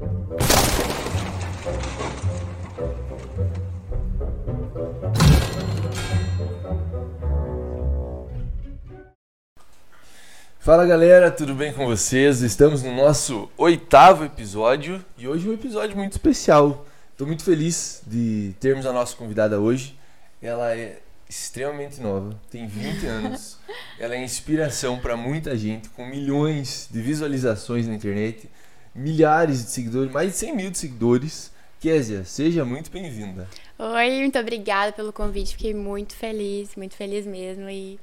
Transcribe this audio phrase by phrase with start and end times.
[0.00, 0.08] Fala
[10.86, 12.40] galera, tudo bem com vocês?
[12.40, 16.86] Estamos no nosso oitavo episódio e hoje é um episódio muito especial.
[17.12, 19.98] Estou muito feliz de termos a nossa convidada hoje.
[20.40, 23.58] Ela é extremamente nova, tem 20 anos.
[23.98, 28.48] Ela é inspiração para muita gente, com milhões de visualizações na internet,
[28.94, 31.52] milhares de seguidores, mais de 100 mil de seguidores.
[31.80, 33.48] Késia, seja muito bem-vinda.
[33.78, 35.52] Oi, muito obrigada pelo convite.
[35.52, 37.70] Fiquei muito feliz, muito feliz mesmo.
[37.70, 37.98] E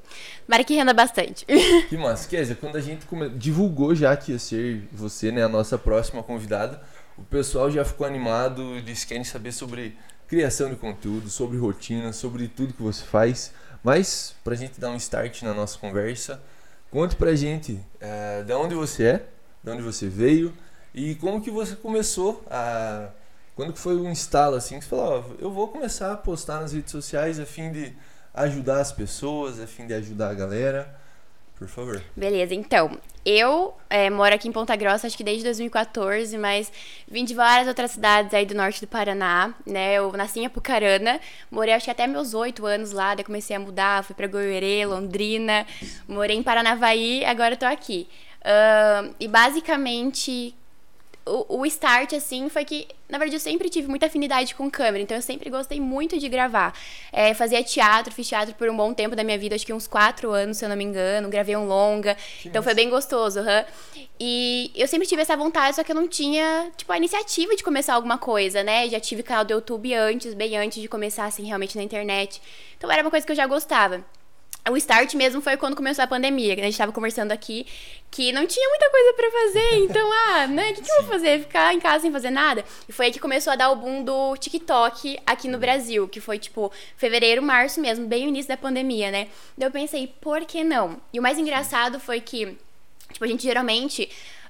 [0.47, 1.45] tomara que renda bastante.
[1.87, 2.27] Que massa.
[2.27, 6.81] Kézia, quando a gente divulgou já que ia ser você, né, a nossa próxima convidada,
[7.15, 9.95] o pessoal já ficou animado, eles querem saber sobre
[10.27, 13.53] criação de conteúdo, sobre rotina, sobre tudo que você faz.
[13.83, 16.41] Mas, pra gente dar um start na nossa conversa,
[16.89, 19.25] conte pra gente é, de onde você é,
[19.63, 20.51] de onde você veio
[20.97, 23.09] e como que você começou a
[23.55, 26.59] quando que foi o instalo assim que você falou, ó, eu vou começar a postar
[26.59, 27.93] nas redes sociais a fim de
[28.33, 30.95] ajudar as pessoas, a fim de ajudar a galera?
[31.55, 32.01] Por favor.
[32.15, 36.71] Beleza, então, eu é, moro aqui em Ponta Grossa, acho que desde 2014, mas
[37.07, 39.95] vim de várias outras cidades aí do norte do Paraná, né?
[39.95, 41.19] Eu nasci em Apucarana,
[41.49, 44.87] morei acho que até meus oito anos lá, daí comecei a mudar, fui pra Goiânia,
[44.87, 45.65] Londrina,
[46.07, 48.07] morei em Paranavaí, agora tô aqui.
[48.41, 50.55] Uh, e basicamente,
[51.27, 55.03] o, o start, assim, foi que, na verdade, eu sempre tive muita afinidade com câmera,
[55.03, 56.73] então eu sempre gostei muito de gravar.
[57.11, 59.87] É, fazia teatro, fiz teatro por um bom tempo da minha vida, acho que uns
[59.87, 63.39] quatro anos, se eu não me engano, gravei um longa, que então foi bem gostoso,
[63.39, 64.07] uhum.
[64.19, 67.63] E eu sempre tive essa vontade, só que eu não tinha, tipo, a iniciativa de
[67.63, 68.89] começar alguma coisa, né?
[68.89, 72.41] Já tive canal do YouTube antes, bem antes de começar, assim, realmente na internet.
[72.77, 74.03] Então era uma coisa que eu já gostava
[74.69, 77.65] o start mesmo foi quando começou a pandemia, que a gente tava conversando aqui,
[78.09, 81.11] que não tinha muita coisa para fazer, então, ah, né, o que, que eu vou
[81.11, 81.39] fazer?
[81.41, 82.63] Ficar em casa sem fazer nada?
[82.87, 86.19] E foi aí que começou a dar o boom do TikTok aqui no Brasil, que
[86.19, 89.27] foi, tipo, fevereiro, março mesmo, bem no início da pandemia, né?
[89.57, 90.97] Daí eu pensei, por que não?
[91.13, 92.57] E o mais engraçado foi que,
[93.11, 94.09] tipo, a gente geralmente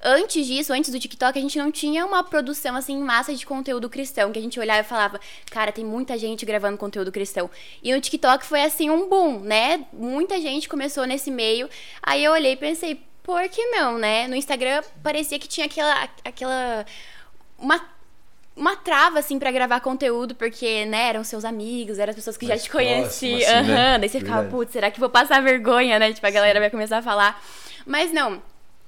[0.09, 3.45] Antes disso, antes do TikTok, a gente não tinha uma produção assim em massa de
[3.45, 5.19] conteúdo cristão, que a gente olhava e falava,
[5.51, 7.49] cara, tem muita gente gravando conteúdo cristão.
[7.83, 9.85] E no TikTok foi assim um boom, né?
[9.91, 11.69] Muita gente começou nesse meio.
[12.01, 14.29] Aí eu olhei e pensei, por que não, né?
[14.29, 16.85] No Instagram parecia que tinha aquela aquela
[17.59, 17.85] uma
[18.55, 22.47] uma trava, assim, para gravar conteúdo, porque, né, eram seus amigos, eram as pessoas que
[22.47, 23.37] já te conheciam.
[23.59, 23.99] Assim, né?
[23.99, 26.11] Daí você ficava, putz, será que vou passar vergonha, né?
[26.11, 27.39] Tipo, a galera vai começar a falar.
[27.85, 28.41] Mas não,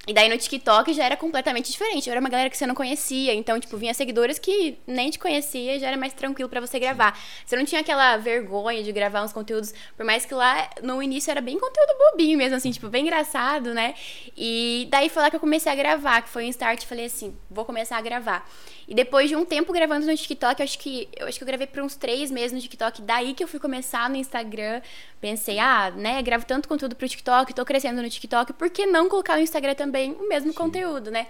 [0.06, 2.08] e daí no TikTok já era completamente diferente.
[2.08, 3.34] Era uma galera que você não conhecia.
[3.34, 7.18] Então, tipo, vinha seguidores que nem te conhecia já era mais tranquilo para você gravar.
[7.44, 11.30] Você não tinha aquela vergonha de gravar uns conteúdos, por mais que lá no início
[11.30, 13.94] era bem conteúdo bobinho mesmo, assim, tipo, bem engraçado, né?
[14.36, 16.86] E daí foi lá que eu comecei a gravar, que foi um start.
[16.86, 18.48] Falei assim, vou começar a gravar.
[18.90, 21.46] E depois de um tempo gravando no TikTok, eu acho que eu acho que eu
[21.46, 23.02] gravei por uns três meses no TikTok.
[23.02, 24.82] Daí que eu fui começar no Instagram.
[25.20, 29.08] Pensei, ah, né, gravo tanto conteúdo pro TikTok, tô crescendo no TikTok, por que não
[29.08, 30.56] colocar no Instagram também o mesmo Sim.
[30.56, 31.28] conteúdo, né?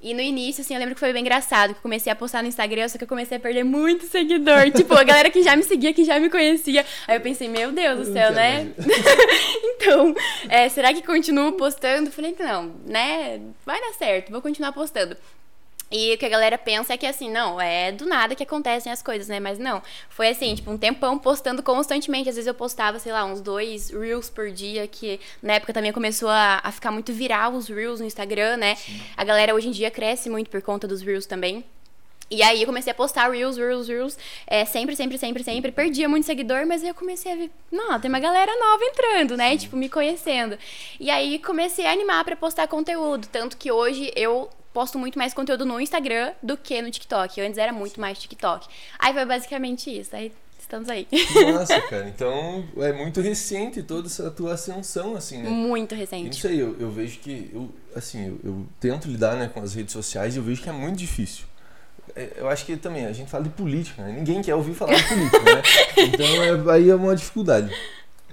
[0.00, 2.42] E no início, assim, eu lembro que foi bem engraçado, que eu comecei a postar
[2.42, 4.70] no Instagram, só que eu comecei a perder muito seguidor.
[4.72, 6.86] tipo, a galera que já me seguia, que já me conhecia.
[7.08, 8.68] Aí eu pensei, meu Deus do céu, né?
[9.64, 10.14] então,
[10.48, 12.10] é, será que continuo postando?
[12.12, 13.40] Falei, não, né?
[13.66, 15.16] Vai dar certo, vou continuar postando.
[15.90, 18.92] E o que a galera pensa é que assim, não, é do nada que acontecem
[18.92, 19.40] as coisas, né?
[19.40, 19.82] Mas não.
[20.08, 22.28] Foi assim, tipo, um tempão postando constantemente.
[22.28, 25.92] Às vezes eu postava, sei lá, uns dois Reels por dia, que na época também
[25.92, 28.76] começou a, a ficar muito viral os Reels no Instagram, né?
[28.76, 29.00] Sim.
[29.16, 31.64] A galera hoje em dia cresce muito por conta dos Reels também.
[32.30, 35.72] E aí eu comecei a postar Reels, Reels, Reels, é, sempre, sempre, sempre, sempre.
[35.72, 39.36] Perdia muito seguidor, mas aí eu comecei a ver, não, tem uma galera nova entrando,
[39.36, 39.56] né?
[39.56, 40.56] Tipo, me conhecendo.
[41.00, 43.26] E aí comecei a animar para postar conteúdo.
[43.26, 47.40] Tanto que hoje eu posto muito mais conteúdo no Instagram do que no TikTok.
[47.40, 48.66] Antes era muito mais TikTok.
[48.98, 50.14] Aí foi basicamente isso.
[50.14, 51.06] Aí estamos aí.
[51.52, 52.08] Nossa, cara.
[52.08, 55.50] Então é muito recente toda essa tua ascensão, assim, né?
[55.50, 56.38] Muito recente.
[56.38, 57.50] Isso aí, eu, eu vejo que.
[57.52, 60.68] Eu, assim, eu, eu, tento lidar né, com as redes sociais e eu vejo que
[60.68, 61.44] é muito difícil.
[62.14, 64.12] É, eu acho que também, a gente fala de política, né?
[64.12, 65.62] Ninguém quer ouvir falar de política, né?
[65.96, 67.74] Então é, aí é uma dificuldade.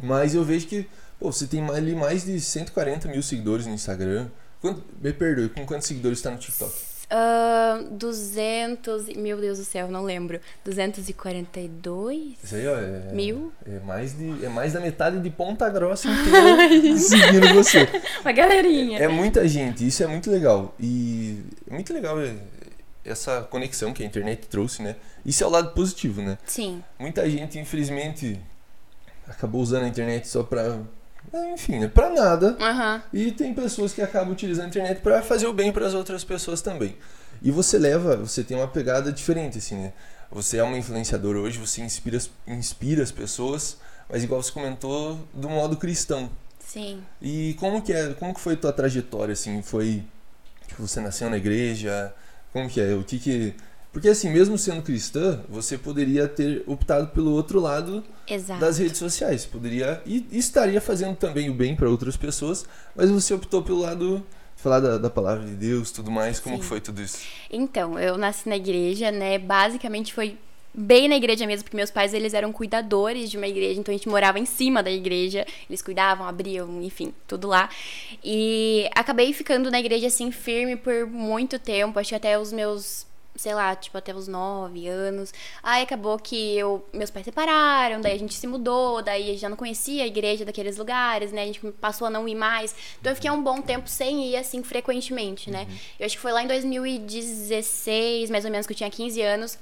[0.02, 0.88] Mas eu vejo que
[1.20, 4.28] pô, você tem ali mais de 140 mil seguidores no Instagram.
[4.68, 6.74] Quanto, me perdoe, com quantos seguidores está no TikTok?
[7.10, 9.08] Uh, 200.
[9.16, 10.42] Meu Deus do céu, não lembro.
[10.66, 12.34] 242?
[12.44, 12.78] Isso aí, ó.
[12.78, 13.54] É, mil?
[13.66, 17.88] É mais, de, é mais da metade de Ponta Grossa inteira seguindo você.
[18.22, 19.00] Uma galerinha.
[19.00, 20.76] É, é, muita gente, isso é muito legal.
[20.78, 22.36] E é muito legal é,
[23.06, 24.98] essa conexão que a internet trouxe, né?
[25.26, 26.38] Isso é o lado positivo, né?
[26.46, 26.84] Sim.
[27.00, 28.38] Muita gente, infelizmente,
[29.26, 30.78] acabou usando a internet só para
[31.54, 32.56] enfim, é pra nada.
[32.60, 33.02] Aham.
[33.14, 36.24] E tem pessoas que acabam utilizando a internet para fazer o bem para as outras
[36.24, 36.96] pessoas também.
[37.42, 39.94] E você leva, você tem uma pegada diferente, assim, né?
[40.32, 43.78] Você é uma influenciadora hoje, você inspira, as- inspira as pessoas,
[44.10, 46.30] mas igual você comentou, do modo cristão.
[46.60, 47.02] Sim.
[47.22, 49.62] E como que é, como que foi a tua trajetória, assim?
[49.62, 50.04] Foi,
[50.68, 52.14] tipo, você nasceu na igreja?
[52.52, 52.94] Como que é?
[52.94, 53.54] O que que...
[53.98, 58.60] Porque assim, mesmo sendo cristã, você poderia ter optado pelo outro lado Exato.
[58.60, 59.44] das redes sociais.
[59.44, 62.64] Poderia e e estaria fazendo também o bem para outras pessoas,
[62.96, 64.24] mas você optou pelo lado
[64.56, 66.40] falar da, da palavra de Deus, tudo mais.
[66.40, 66.62] Como Sim.
[66.62, 67.18] foi tudo isso?
[67.50, 69.40] Então, eu nasci na igreja, né?
[69.40, 70.38] Basicamente foi
[70.72, 73.98] bem na igreja mesmo, porque meus pais eles eram cuidadores de uma igreja, então a
[73.98, 77.68] gente morava em cima da igreja, eles cuidavam, abriam, enfim, tudo lá.
[78.24, 83.07] E acabei ficando na igreja assim firme por muito tempo, acho que até os meus
[83.38, 85.34] sei lá, tipo, até os nove anos.
[85.64, 89.40] Aí acabou que eu, meus pais separaram, daí a gente se mudou, daí a gente
[89.40, 91.44] já não conhecia a igreja daqueles lugares, né?
[91.44, 92.76] A gente passou a não ir mais.
[93.00, 95.68] Então eu fiquei um bom tempo sem ir, assim, frequentemente, né?
[96.00, 99.58] Eu acho que foi lá em 2016, mais ou menos, que eu tinha 15 anos.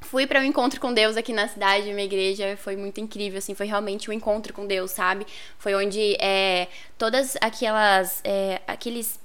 [0.00, 3.54] Fui para um encontro com Deus aqui na cidade, minha igreja foi muito incrível, assim,
[3.54, 5.26] foi realmente um encontro com Deus, sabe?
[5.58, 9.20] Foi onde é, todas aquelas, é, aqueles,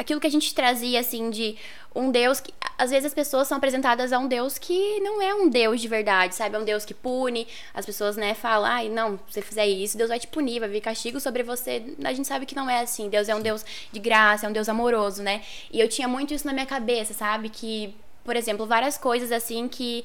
[0.00, 1.56] aquilo que a gente trazia, assim, de
[1.94, 5.34] um Deus que, às vezes as pessoas são apresentadas a um Deus que não é
[5.34, 6.56] um Deus de verdade, sabe?
[6.56, 9.98] É um Deus que pune, as pessoas, né, falam, ai, não, se você fizer isso,
[9.98, 11.82] Deus vai te punir, vai vir castigo sobre você.
[12.04, 14.52] A gente sabe que não é assim, Deus é um Deus de graça, é um
[14.52, 15.42] Deus amoroso, né?
[15.70, 17.48] E eu tinha muito isso na minha cabeça, sabe?
[17.48, 17.94] Que
[18.24, 20.04] por exemplo, várias coisas assim que.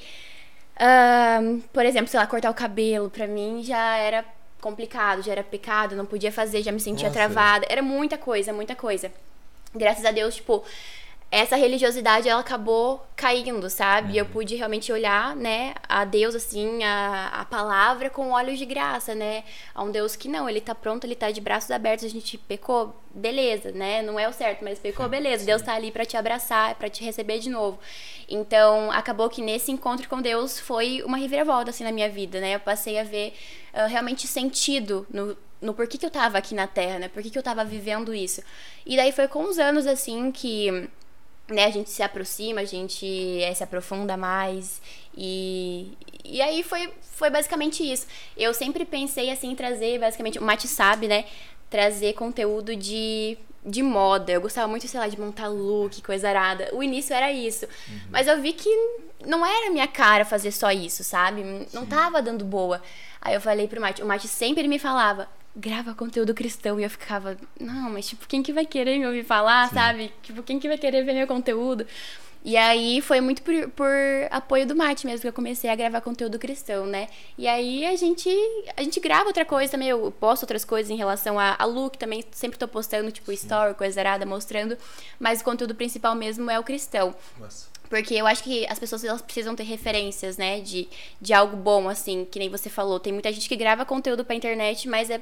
[0.80, 4.26] ahn, por exemplo, sei lá, cortar o cabelo, pra mim já era
[4.62, 7.20] complicado, já era pecado, não podia fazer, já me sentia Nossa.
[7.20, 7.66] travada.
[7.70, 9.12] Era muita coisa, muita coisa.
[9.76, 10.64] Graças a Deus, tipo,
[11.32, 14.14] essa religiosidade ela acabou caindo, sabe?
[14.14, 14.20] Uhum.
[14.20, 19.14] Eu pude realmente olhar, né, a Deus assim, a, a palavra com olhos de graça,
[19.14, 19.44] né?
[19.74, 22.38] A um Deus que não, ele tá pronto, ele tá de braços abertos, a gente
[22.38, 24.02] pecou, beleza, né?
[24.02, 25.46] Não é o certo, mas pecou, beleza.
[25.46, 27.80] Deus tá ali pra te abraçar, pra te receber de novo.
[28.30, 32.56] Então, acabou que nesse encontro com Deus foi uma reviravolta assim na minha vida, né?
[32.56, 33.34] Eu passei a ver
[33.74, 37.08] ah, realmente sentido no no porquê que eu tava aqui na Terra, né?
[37.10, 38.42] Por que que eu tava vivendo isso.
[38.86, 40.88] E daí foi com os anos, assim, que
[41.48, 43.06] né, a gente se aproxima, a gente
[43.42, 44.82] eh, se aprofunda mais.
[45.16, 45.92] E,
[46.24, 48.08] e aí foi, foi basicamente isso.
[48.36, 51.26] Eu sempre pensei assim em trazer, basicamente, o Mate sabe, né?
[51.70, 54.32] Trazer conteúdo de, de moda.
[54.32, 56.70] Eu gostava muito, sei lá, de montar look, coisa arada.
[56.74, 57.68] O início era isso.
[58.10, 58.70] Mas eu vi que
[59.26, 61.44] não era minha cara fazer só isso, sabe?
[61.74, 62.82] Não tava dando boa.
[63.22, 66.80] Aí eu falei pro Mate, o Mate sempre me falava, grava conteúdo cristão.
[66.80, 70.12] E eu ficava, não, mas tipo, quem que vai querer me ouvir falar, sabe?
[70.22, 71.86] Tipo, quem que vai querer ver meu conteúdo?
[72.44, 73.92] E aí foi muito por, por
[74.30, 77.08] apoio do Mate mesmo que eu comecei a gravar conteúdo cristão, né?
[77.40, 78.30] E aí a gente
[78.78, 81.98] a gente grava outra coisa também, eu posto outras coisas em relação a, a look
[81.98, 84.78] também, sempre tô postando tipo story, coisa arada, mostrando,
[85.20, 87.16] mas o conteúdo principal mesmo é o cristão.
[87.40, 87.74] Nossa.
[87.90, 90.60] Porque eu acho que as pessoas elas precisam ter referências, né?
[90.60, 90.88] De,
[91.22, 93.00] de algo bom, assim, que nem você falou.
[93.00, 95.22] Tem muita gente que grava conteúdo pra internet, mas é.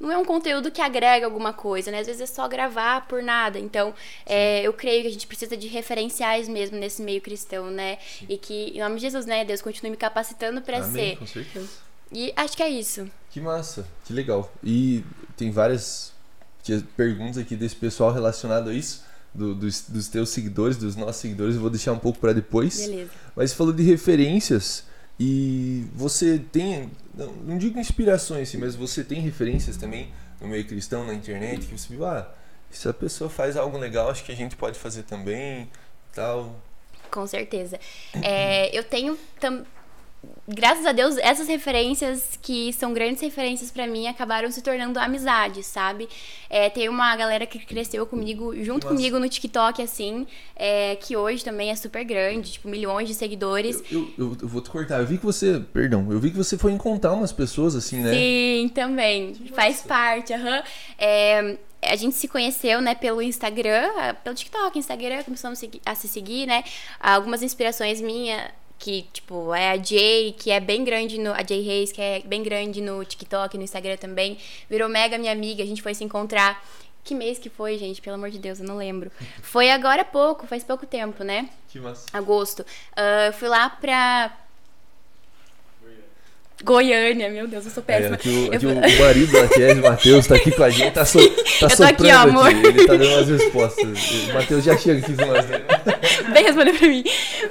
[0.00, 2.00] Não é um conteúdo que agrega alguma coisa, né?
[2.00, 3.58] Às vezes é só gravar por nada.
[3.58, 3.94] Então,
[4.26, 7.98] é, eu creio que a gente precisa de referenciais mesmo nesse meio cristão, né?
[8.28, 9.44] E que, em nome de Jesus, né?
[9.44, 11.16] Deus continue me capacitando Amém, ser.
[11.18, 11.68] com certeza.
[12.10, 13.08] E acho que é isso.
[13.30, 14.52] Que massa, que legal.
[14.62, 15.04] E
[15.36, 16.12] tem várias
[16.96, 19.02] perguntas aqui desse pessoal relacionado a isso,
[19.34, 22.76] do- dos, dos teus seguidores, dos nossos seguidores, eu vou deixar um pouco para depois.
[22.86, 23.10] Beleza.
[23.34, 24.84] Mas falou de referências
[25.24, 30.66] e você tem, não, não digo inspirações, assim, mas você tem referências também no meio
[30.66, 32.28] cristão, na internet, que você viu, ah,
[32.68, 35.70] se a pessoa faz algo legal, acho que a gente pode fazer também,
[36.12, 36.60] tal.
[37.08, 37.78] Com certeza.
[38.20, 39.64] É, eu tenho tam...
[40.46, 45.66] Graças a Deus, essas referências que são grandes referências pra mim acabaram se tornando amizades,
[45.66, 46.08] sabe?
[46.50, 48.94] É, tem uma galera que cresceu comigo, junto Nossa.
[48.96, 50.26] comigo no TikTok, assim,
[50.56, 53.82] é, que hoje também é super grande, tipo, milhões de seguidores.
[53.90, 56.56] Eu, eu, eu- vou te cortar, eu vi que você, perdão, eu vi que você
[56.58, 58.12] foi encontrar umas pessoas assim, né?
[58.12, 59.34] Sim, também.
[59.54, 60.62] Faz parte, aham.
[60.98, 63.88] É, a gente se conheceu, né, pelo Instagram,
[64.22, 66.62] pelo TikTok, Instagram, começamos a se seguir, né?
[67.00, 68.40] Algumas inspirações minhas,
[68.78, 71.32] que, tipo, é a Jay, que é bem grande no.
[71.32, 74.38] A Jay Reis, que é bem grande no TikTok, no Instagram também.
[74.68, 76.62] Virou mega minha amiga, a gente foi se encontrar.
[77.04, 78.00] Que mês que foi, gente?
[78.00, 79.10] Pelo amor de Deus, eu não lembro.
[79.42, 81.48] Foi agora há pouco, faz pouco tempo, né?
[81.68, 82.06] Que massa.
[82.12, 82.64] agosto.
[82.94, 84.36] Ah, eu fui lá pra.
[86.64, 88.14] Goiânia, meu Deus, eu sou É, péssima.
[88.14, 90.92] aqui o, Eu aqui fui- o marido da Kézia, Matheus, tá aqui com a gente,
[90.92, 91.18] tá, so,
[91.58, 92.50] tá Eu tô aqui, ó, amor.
[92.50, 94.10] Ele tá dando umas respostas.
[94.30, 95.44] O Matheus já chega aqui com nós.
[96.32, 97.02] Bem respondeu pra mim.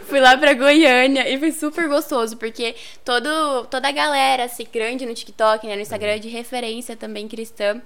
[0.08, 5.06] Fui lá pra Goiânia e foi super gostoso, porque todo, toda a galera, assim, grande
[5.06, 7.82] no TikTok, né, no Instagram, de referência também cristã,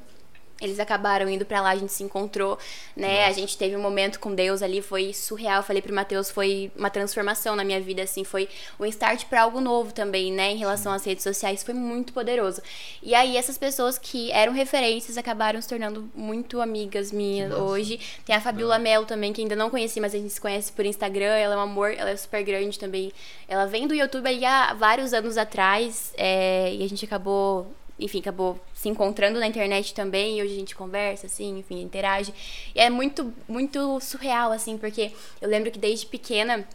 [0.62, 2.58] eles acabaram indo para lá, a gente se encontrou,
[2.96, 3.20] né?
[3.20, 3.30] Nossa.
[3.30, 5.62] A gente teve um momento com Deus ali, foi surreal.
[5.62, 8.48] falei pro Matheus, foi uma transformação na minha vida, assim, foi
[8.80, 10.52] um start para algo novo também, né?
[10.52, 12.62] Em relação às redes sociais, foi muito poderoso.
[13.04, 17.62] E aí, essas pessoas que eram referências acabaram se tornando muito amigas minhas Nossa.
[17.62, 18.00] hoje.
[18.26, 20.86] Tem a Fabiola Melo também, que ainda não conheci, mas a gente se conhece por
[20.86, 21.36] Instagram.
[21.36, 23.12] Ela é um amor, ela é super grande também.
[23.46, 27.68] Ela vem do YouTube aí há vários anos atrás, é, e a gente acabou
[28.00, 32.34] enfim, acabou se encontrando na internet também, e hoje a gente conversa, assim, enfim, interage.
[32.74, 35.12] E é muito, muito surreal, assim, porque
[35.42, 36.68] eu lembro que desde pequena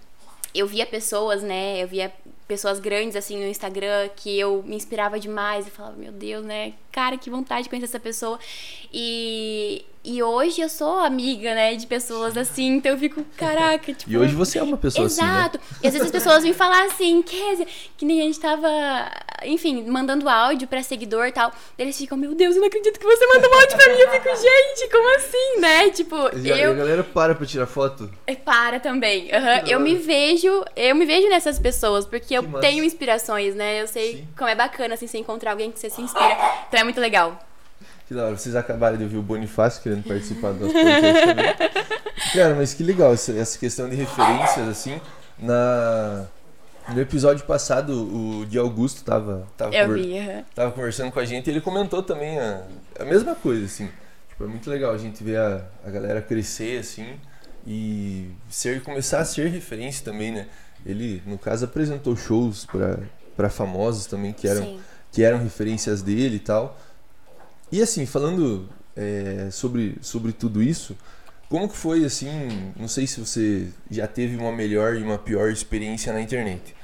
[0.54, 2.12] eu via pessoas, né, eu via
[2.48, 6.72] pessoas grandes, assim, no Instagram, que eu me inspirava demais, e falava, meu Deus, né,
[6.90, 8.40] cara, que vontade de conhecer essa pessoa.
[8.92, 14.10] E, e hoje eu sou amiga, né, de pessoas assim, então eu fico, caraca, tipo...
[14.10, 15.28] E hoje você é uma pessoa exato.
[15.28, 15.58] assim, Exato.
[15.58, 15.64] Né?
[15.82, 17.66] E às vezes as pessoas vêm falar assim, Kézia,
[17.96, 18.68] que nem a gente tava,
[19.44, 21.52] enfim, mandando áudio pra seguidor e tal.
[21.78, 24.00] Eles ficam, meu Deus, eu não acredito que você mandou um áudio pra mim.
[24.00, 25.90] Eu fico, gente, como assim, né?
[25.90, 26.72] Tipo, Já, eu...
[26.72, 28.10] a galera para pra tirar foto?
[28.26, 29.24] É, para também.
[29.24, 29.66] Uhum.
[29.68, 33.82] Eu me vejo, eu me vejo nessas pessoas, porque eu tenho inspirações, né?
[33.82, 34.28] Eu sei Sim.
[34.36, 36.36] como é bacana, assim, você encontrar alguém que você se inspira.
[36.68, 37.49] Então é muito legal.
[38.10, 38.36] Que da hora.
[38.36, 41.54] Vocês acabaram de ouvir o Bonifácio querendo participar do nosso podcast também.
[42.34, 45.00] Cara, mas que legal essa questão de referências, assim.
[45.38, 46.26] Na...
[46.88, 50.42] No episódio passado, o Di Augusto tava, tava, Eu vi, uhum.
[50.52, 52.64] tava conversando com a gente e ele comentou também a,
[52.98, 53.88] a mesma coisa, assim.
[54.28, 57.14] Tipo, é muito legal a gente ver a, a galera crescer, assim,
[57.64, 60.48] e ser, começar a ser referência também, né?
[60.84, 62.66] Ele, no caso, apresentou shows
[63.36, 64.80] para famosos também que eram,
[65.12, 66.76] que eram referências dele e tal.
[67.72, 70.96] E assim, falando é, sobre, sobre tudo isso,
[71.48, 75.50] como que foi assim, não sei se você já teve uma melhor e uma pior
[75.50, 76.74] experiência na internet.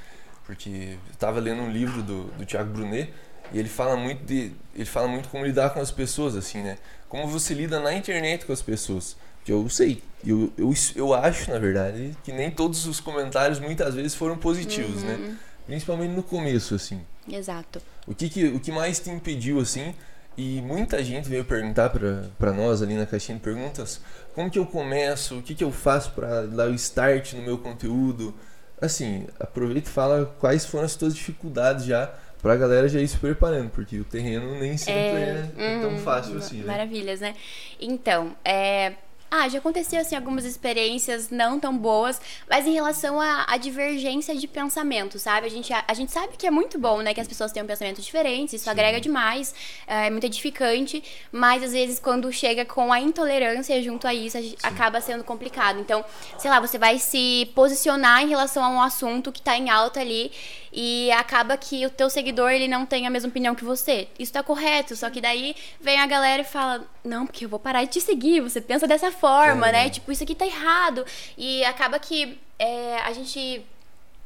[0.45, 3.13] Porque eu estava lendo um livro do, do Thiago Brunet
[3.53, 6.77] e ele fala muito de ele fala muito como lidar com as pessoas assim, né?
[7.09, 9.15] Como você lida na internet com as pessoas.
[9.43, 13.95] Que eu sei, eu, eu, eu acho, na verdade, que nem todos os comentários muitas
[13.95, 15.13] vezes foram positivos, né?
[15.13, 15.27] uhum.
[15.29, 15.37] né?
[15.65, 17.01] Principalmente no começo, assim.
[17.29, 17.81] Exato.
[18.05, 19.95] O que, que, o que mais te impediu, assim,
[20.37, 23.99] e muita gente veio perguntar para nós ali na caixinha de perguntas
[24.35, 27.57] como que eu começo, o que, que eu faço para dar o start no meu
[27.57, 28.35] conteúdo.
[28.79, 33.07] Assim, aproveita e fala quais foram as tuas dificuldades já para a galera já ir
[33.07, 35.99] se preparando, porque o terreno nem sempre é, é, é tão uhum.
[35.99, 36.67] fácil assim, né?
[36.67, 37.33] Maravilhas, né?
[37.81, 38.93] Então, é,
[39.29, 42.19] ah, já aconteceu assim algumas experiências não tão boas,
[42.49, 45.47] mas em relação à, divergência de pensamento, sabe?
[45.47, 47.65] A gente, a, a, gente sabe que é muito bom, né, que as pessoas tenham
[47.67, 48.69] pensamentos diferentes, isso Sim.
[48.69, 49.53] agrega demais,
[49.85, 54.37] é, é muito edificante, mas às vezes quando chega com a intolerância junto a isso,
[54.37, 55.79] a gente, acaba sendo complicado.
[55.79, 56.05] Então,
[56.37, 59.99] sei lá, você vai se posicionar em relação a um assunto que tá em alta
[59.99, 60.31] ali
[60.79, 64.07] e acaba que o teu seguidor ele não tem a mesma opinião que você.
[64.19, 67.57] Isso tá correto, só que daí vem a galera e fala: "Não, porque eu vou
[67.57, 69.71] parar de te seguir, você pensa dessa forma, é.
[69.71, 69.89] né?
[69.89, 71.03] Tipo, isso aqui tá errado".
[71.35, 73.65] E acaba que é, a gente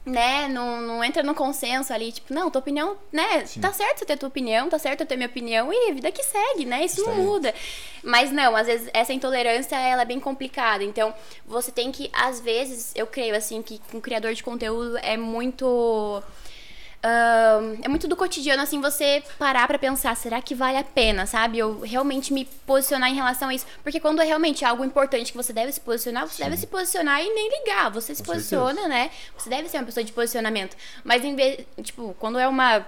[0.05, 3.62] né, não, não entra no consenso ali, tipo, não, tua opinião, né, Sim.
[3.62, 6.12] tá certo você ter tua opinião, tá certo eu ter minha opinião e a vida
[6.12, 7.53] que segue, né, isso Está não muda.
[8.03, 11.13] Mas não, às vezes essa intolerância, ela é bem complicada, então
[11.46, 16.24] você tem que, às vezes, eu creio, assim, que um criador de conteúdo é muito
[17.03, 21.25] Uh, é muito do cotidiano, assim, você parar para pensar, será que vale a pena,
[21.25, 21.58] sabe?
[21.58, 23.65] Eu realmente me posicionar em relação a isso.
[23.81, 26.43] Porque quando é realmente algo importante que você deve se posicionar, você Sim.
[26.43, 27.89] deve se posicionar e nem ligar.
[27.89, 28.88] Você se Com posiciona, certeza.
[28.88, 29.12] né?
[29.36, 30.77] Você deve ser uma pessoa de posicionamento.
[31.03, 32.86] Mas em vez, tipo, quando é uma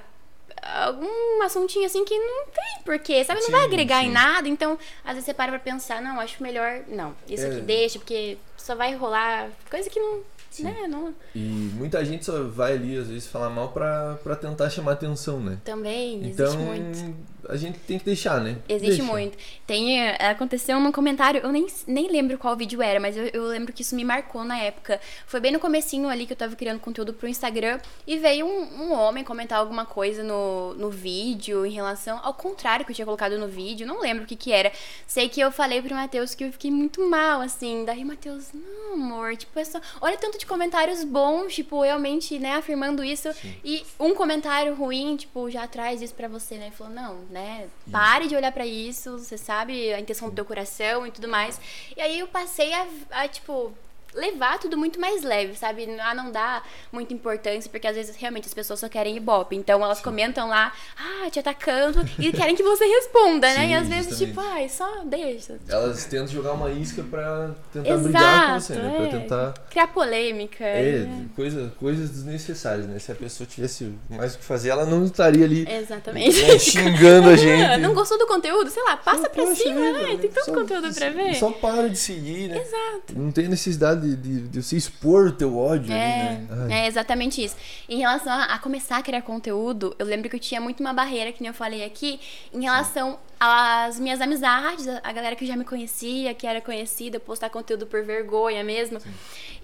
[0.61, 3.39] algum assuntinho assim que não tem porquê, sabe?
[3.41, 4.07] Não sim, vai agregar sim.
[4.07, 7.49] em nada, então às vezes você para pra pensar, não, acho melhor, não, isso é.
[7.49, 10.21] aqui deixa, porque só vai rolar coisa que não,
[10.53, 10.65] Sim.
[10.65, 10.87] Né?
[10.87, 11.13] Não...
[11.33, 15.39] E muita gente só vai ali, às vezes, falar mal pra, pra tentar chamar atenção,
[15.39, 15.57] né?
[15.63, 17.15] Também, então, existe muito.
[17.49, 18.57] A gente tem que deixar, né?
[18.69, 19.03] Existe Deixa.
[19.03, 19.37] muito.
[19.67, 23.45] Tem, eh, aconteceu num comentário, eu nem, nem lembro qual vídeo era, mas eu, eu,
[23.45, 24.99] lembro que isso me marcou na época.
[25.25, 28.83] Foi bem no comecinho ali que eu tava criando conteúdo pro Instagram e veio um,
[28.83, 33.05] um homem comentar alguma coisa no, no vídeo em relação ao contrário que eu tinha
[33.05, 34.71] colocado no vídeo, não lembro o que que era.
[35.05, 37.83] Sei que eu falei pro Matheus que eu fiquei muito mal, assim.
[37.85, 39.79] Daí, Matheus, não, amor, tipo, é só...
[40.01, 43.31] olha tanto de comentários bons, tipo, realmente, né, afirmando isso.
[43.33, 43.55] Sim.
[43.63, 46.71] E um comentário ruim, tipo, já traz isso pra você, né?
[46.71, 51.05] Falou, não, né, pare de olhar para isso, você sabe a intenção do teu coração
[51.07, 51.59] e tudo mais.
[51.97, 53.73] E aí eu passei a, a tipo,
[54.13, 55.83] levar tudo muito mais leve, sabe?
[55.99, 59.55] A não dar muita importância, porque às vezes realmente as pessoas só querem ibope.
[59.55, 60.03] Então elas Sim.
[60.03, 63.67] comentam lá, ah, te atacando, e querem que você responda, Sim, né?
[63.69, 64.35] E às vezes, justamente.
[64.35, 65.59] tipo, ai, só deixa.
[65.67, 68.95] Elas tentam jogar uma isca pra tentar Exato, brigar com você, né?
[68.95, 69.09] Pra é.
[69.09, 69.53] tentar.
[69.69, 70.63] Criar polêmica.
[70.63, 71.25] É, né?
[71.35, 72.99] coisa, coisas desnecessárias, né?
[72.99, 76.41] Se a pessoa tivesse mais o que fazer, ela não estaria ali Exatamente.
[76.41, 77.63] Né, xingando a gente.
[77.83, 78.69] Não gostou do conteúdo?
[78.69, 80.17] Sei lá, passa pra cima, né?
[80.19, 81.35] Tem tanto só, conteúdo pra ver.
[81.35, 82.57] Só para de seguir, né?
[82.57, 83.17] Exato.
[83.17, 86.83] Não tem necessidade de, de, de você expor o teu ódio é, ali, né?
[86.83, 87.55] É exatamente isso.
[87.87, 90.93] Em relação a, a, começar a criar conteúdo, eu lembro que eu tinha muito uma
[90.93, 92.19] barreira, que nem eu falei aqui,
[92.53, 97.49] em relação às minhas amizades, a galera que já me conhecia, que era conhecida, postar
[97.49, 98.99] conteúdo por vergonha mesmo.
[98.99, 99.09] Sim.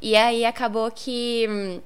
[0.01, 1.81] E aí acabou que hum,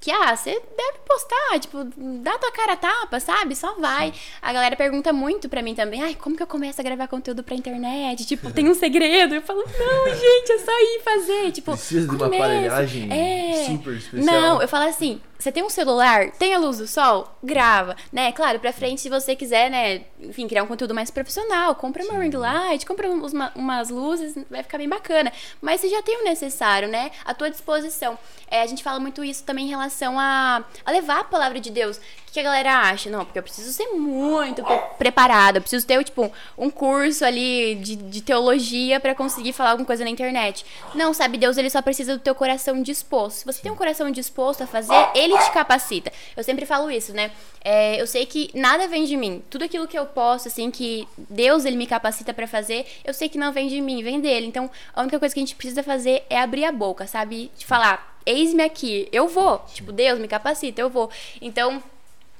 [0.00, 1.84] que, ah, você deve postar, tipo,
[2.22, 3.54] dá tua cara a tapa, sabe?
[3.54, 4.14] Só vai.
[4.40, 7.42] A galera pergunta muito pra mim também, ai, como que eu começo a gravar conteúdo
[7.44, 8.26] pra internet?
[8.26, 9.34] Tipo, tem um segredo?
[9.34, 11.52] Eu falo, não, gente, é só ir fazer.
[11.52, 13.66] Tipo, Precisa de uma aparelhagem é...
[13.66, 14.24] super especial.
[14.24, 18.30] Não, eu falo assim, você tem um celular, tem a luz do sol, grava, né?
[18.32, 22.14] Claro, pra frente, se você quiser, né, enfim, criar um conteúdo mais profissional, compra uma
[22.14, 22.20] Sim.
[22.20, 25.32] ring light, compra uma, umas luzes, vai ficar bem bacana.
[25.60, 27.10] Mas você já tem o necessário, né?
[27.24, 28.18] À tua disposição.
[28.50, 31.70] É, a gente fala muito isso também em relação a, a levar a palavra de
[31.70, 32.00] Deus
[32.32, 33.10] que, a galera acha?
[33.10, 34.62] Não, porque eu preciso ser muito
[34.98, 39.86] preparada, eu preciso ter, tipo, um curso ali de, de teologia para conseguir falar alguma
[39.86, 40.64] coisa na internet.
[40.94, 43.38] Não, sabe, Deus, ele só precisa do teu coração disposto.
[43.38, 46.12] Se você tem um coração disposto a fazer, ele te capacita.
[46.36, 47.30] Eu sempre falo isso, né?
[47.62, 49.42] É, eu sei que nada vem de mim.
[49.50, 53.28] Tudo aquilo que eu posso, assim, que Deus, ele me capacita para fazer, eu sei
[53.28, 54.46] que não vem de mim, vem dele.
[54.46, 57.50] Então, a única coisa que a gente precisa fazer é abrir a boca, sabe?
[57.56, 59.58] De falar, eis-me aqui, eu vou.
[59.74, 61.10] Tipo, Deus me capacita, eu vou.
[61.40, 61.82] Então,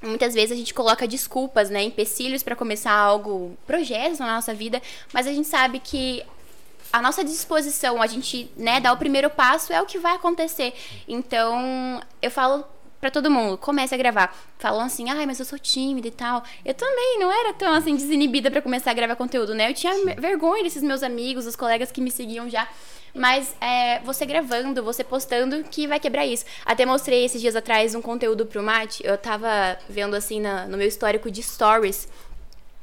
[0.03, 4.81] Muitas vezes a gente coloca desculpas, né, empecilhos para começar algo, projetos na nossa vida,
[5.13, 6.23] mas a gente sabe que
[6.93, 10.75] a nossa disposição, a gente, né, dar o primeiro passo é o que vai acontecer.
[11.07, 12.65] Então, eu falo
[13.01, 14.37] para todo mundo, comece a gravar.
[14.59, 16.45] Falam assim, ai, mas eu sou tímida e tal.
[16.65, 19.71] Eu também não era tão assim desinibida para começar a gravar conteúdo, né?
[19.71, 22.69] Eu tinha vergonha desses meus amigos, os colegas que me seguiam já.
[23.15, 26.45] Mas é você gravando, você postando, que vai quebrar isso.
[26.65, 29.03] Até mostrei esses dias atrás um conteúdo pro Mate.
[29.05, 32.09] Eu tava vendo assim na, no meu histórico de stories.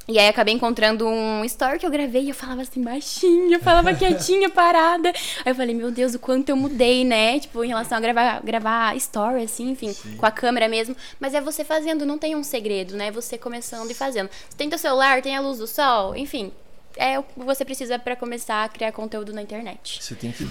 [0.10, 3.60] E aí acabei encontrando um story que eu gravei e eu falava assim baixinho, eu
[3.60, 5.10] falava quietinha, parada.
[5.10, 7.38] Aí eu falei, meu Deus, o quanto eu mudei, né?
[7.41, 10.15] Tipo, em relação a gravar, gravar story, assim, enfim, Sim.
[10.15, 10.96] com a câmera mesmo.
[11.20, 13.11] Mas é você fazendo, não tem um segredo, né?
[13.11, 14.29] Você começando e fazendo.
[14.50, 16.53] Você tem teu celular, tem a luz do sol, enfim,
[16.98, 20.03] é o que você precisa para começar a criar conteúdo na internet.
[20.03, 20.48] Você tem que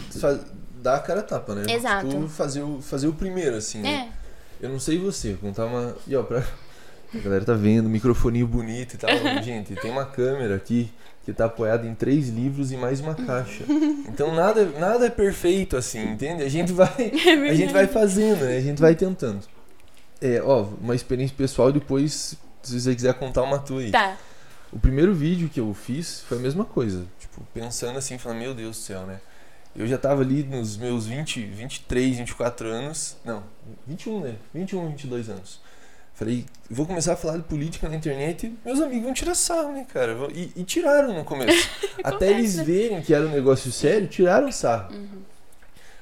[0.82, 1.72] dar a cara a tapa, né?
[1.72, 2.08] Exato.
[2.08, 4.12] Tipo, fazer o, fazer o primeiro, assim, né?
[4.12, 4.26] É.
[4.66, 5.96] Eu não sei você, contar uma.
[6.06, 6.44] E ó, pra.
[7.14, 9.10] A galera tá vendo, microfoninho bonito e tal.
[9.42, 10.90] Gente, tem uma câmera aqui
[11.24, 13.64] que tá apoiada em três livros e mais uma caixa.
[14.08, 16.42] Então nada, nada é perfeito assim, entende?
[16.42, 16.88] A gente vai,
[17.26, 18.56] é a gente vai fazendo, né?
[18.56, 19.40] A gente vai tentando.
[20.20, 23.90] É, ó, uma experiência pessoal depois, se você quiser contar uma tua aí.
[23.90, 24.16] Tá.
[24.72, 27.06] O primeiro vídeo que eu fiz foi a mesma coisa.
[27.18, 29.20] Tipo, pensando assim, falando, meu Deus do céu, né?
[29.74, 33.16] Eu já tava ali nos meus 20, 23, 24 anos.
[33.24, 33.42] Não,
[33.86, 34.36] 21, né?
[34.54, 35.60] 21, 22 anos.
[36.14, 39.72] Falei, vou começar a falar de política na internet e meus amigos vão tirar sarro,
[39.72, 40.16] né, cara?
[40.32, 41.68] E, e tiraram no começo.
[42.02, 44.94] Até eles verem que era um negócio sério, tiraram sarro.
[44.94, 45.22] Uhum.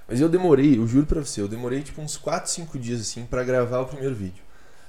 [0.06, 3.26] Mas eu demorei, eu juro pra você, eu demorei tipo uns 4, 5 dias assim
[3.26, 4.44] para gravar o primeiro vídeo.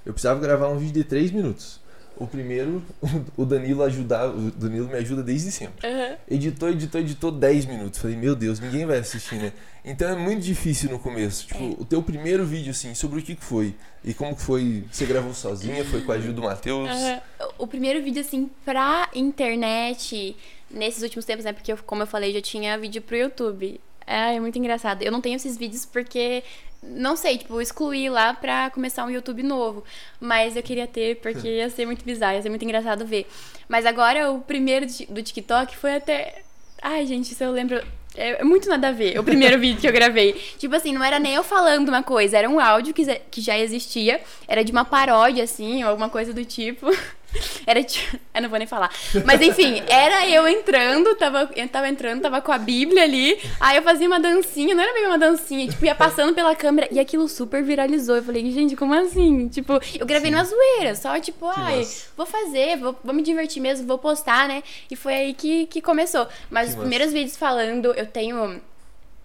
[0.05, 1.81] Eu precisava gravar um vídeo de 3 minutos.
[2.17, 2.81] O primeiro,
[3.35, 5.87] o Danilo ajudar, o Danilo me ajuda desde sempre.
[5.87, 6.15] Uhum.
[6.29, 7.99] Editou, editou, editou 10 minutos.
[7.99, 9.51] Falei, meu Deus, ninguém vai assistir, né?
[9.83, 11.47] Então é muito difícil no começo.
[11.47, 11.75] Tipo, é.
[11.77, 13.75] o teu primeiro vídeo, assim, sobre o que, que foi?
[14.03, 14.85] E como que foi?
[14.91, 15.83] Você gravou sozinha?
[15.85, 16.89] Foi com a ajuda do Matheus?
[16.89, 17.19] Uhum.
[17.57, 20.35] O primeiro vídeo, assim, pra internet,
[20.71, 21.53] nesses últimos tempos, né?
[21.53, 23.79] Porque, eu, como eu falei, já tinha vídeo pro YouTube.
[24.07, 25.01] É, é muito engraçado.
[25.01, 26.43] Eu não tenho esses vídeos porque
[26.87, 29.83] não sei, tipo, excluir lá pra começar um YouTube novo.
[30.19, 33.27] Mas eu queria ter, porque ia ser muito bizarro, ia ser muito engraçado ver.
[33.67, 36.43] Mas agora o primeiro do TikTok foi até.
[36.81, 37.81] Ai, gente, se eu lembro.
[38.17, 40.33] É muito nada a ver, o primeiro vídeo que eu gravei.
[40.57, 43.57] Tipo assim, não era nem eu falando uma coisa, era um áudio que, que já
[43.57, 46.87] existia, era de uma paródia, assim, ou alguma coisa do tipo.
[47.65, 48.19] Era tipo.
[48.33, 48.91] Eu não vou nem falar.
[49.23, 53.39] Mas enfim, era eu entrando, tava, eu tava entrando, tava com a Bíblia ali.
[53.59, 56.87] Aí eu fazia uma dancinha, não era bem uma dancinha, tipo, ia passando pela câmera
[56.91, 58.17] e aquilo super viralizou.
[58.17, 59.47] Eu falei, gente, como assim?
[59.47, 60.35] Tipo, eu gravei Sim.
[60.35, 62.09] numa zoeira, só tipo, que ai, massa.
[62.17, 64.61] vou fazer, vou, vou me divertir mesmo, vou postar, né?
[64.91, 66.27] E foi aí que, que começou.
[66.49, 66.79] Mas que os massa.
[66.81, 68.61] primeiros vídeos falando, eu tenho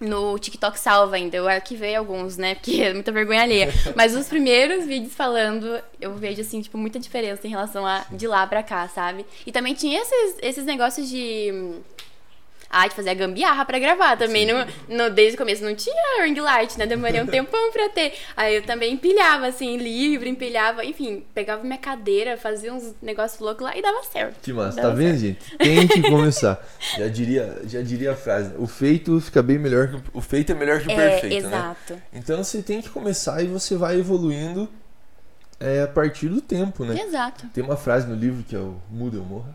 [0.00, 1.36] no TikTok salva ainda.
[1.36, 2.54] Eu arquivei alguns, né?
[2.54, 3.68] Porque é muita vergonha alheia.
[3.94, 8.26] Mas os primeiros vídeos falando, eu vejo, assim, tipo, muita diferença em relação a de
[8.26, 9.26] lá pra cá, sabe?
[9.46, 11.74] E também tinha esses, esses negócios de.
[12.72, 14.46] Ah, de fazer a gambiarra pra gravar também.
[14.46, 16.86] No, no, desde o começo não tinha ring light, né?
[16.86, 18.12] Demorei um tempão pra ter.
[18.36, 23.64] Aí eu também empilhava, assim, livro, empilhava, enfim, pegava minha cadeira, fazia uns negócios loucos
[23.64, 24.36] lá e dava certo.
[24.40, 25.20] Que massa, dava tá vendo, certo.
[25.20, 25.56] gente?
[25.58, 26.64] Tem que começar.
[26.96, 30.54] já diria, já diria a frase, o feito fica bem melhor que o feito é
[30.54, 31.56] melhor que o É, perfeito, né?
[31.56, 32.02] exato.
[32.12, 34.68] Então você tem que começar e você vai evoluindo
[35.58, 37.02] é, a partir do tempo, né?
[37.02, 37.46] Exato.
[37.52, 39.54] Tem uma frase no livro que é o Muda ou Morra,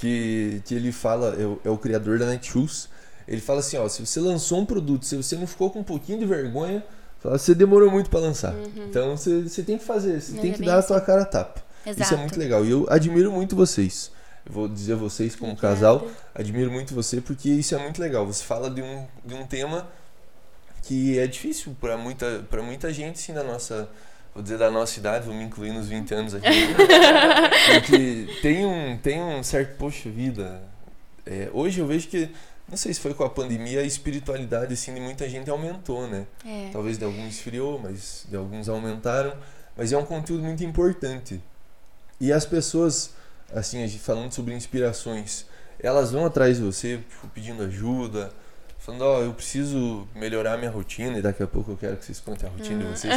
[0.00, 2.88] que, que ele fala, é o, é o criador da Netshoes,
[3.28, 5.84] ele fala assim, ó, se você lançou um produto, se você não ficou com um
[5.84, 6.82] pouquinho de vergonha,
[7.20, 8.54] fala, você demorou muito para lançar.
[8.76, 10.88] Então você, você tem que fazer, você Mas tem é que dar a assim.
[10.88, 11.62] tua cara a tapa.
[11.86, 12.02] Exato.
[12.02, 12.64] Isso é muito legal.
[12.64, 14.10] E eu admiro muito vocês.
[14.44, 18.26] Eu vou dizer vocês como casal, admiro muito você porque isso é muito legal.
[18.26, 19.86] Você fala de um, de um tema
[20.82, 23.88] que é difícil para muita, pra muita gente, sim, da nossa,
[24.34, 26.46] vou dizer da nossa idade, vou me incluir nos 20 anos aqui.
[27.80, 30.62] porque tem um, tem um certo, poxa vida,
[31.26, 32.30] é, hoje eu vejo que,
[32.68, 36.26] não sei se foi com a pandemia, a espiritualidade assim, de muita gente aumentou, né?
[36.44, 36.70] É.
[36.72, 39.32] Talvez de alguns esfriou, mas de alguns aumentaram.
[39.76, 41.40] Mas é um conteúdo muito importante.
[42.20, 43.14] E as pessoas,
[43.54, 45.46] assim, falando sobre inspirações,
[45.78, 48.32] elas vão atrás de você, tipo, pedindo ajuda,
[48.90, 52.18] falando, ó, eu preciso melhorar minha rotina, e daqui a pouco eu quero que vocês
[52.18, 53.14] contem a rotina de vocês,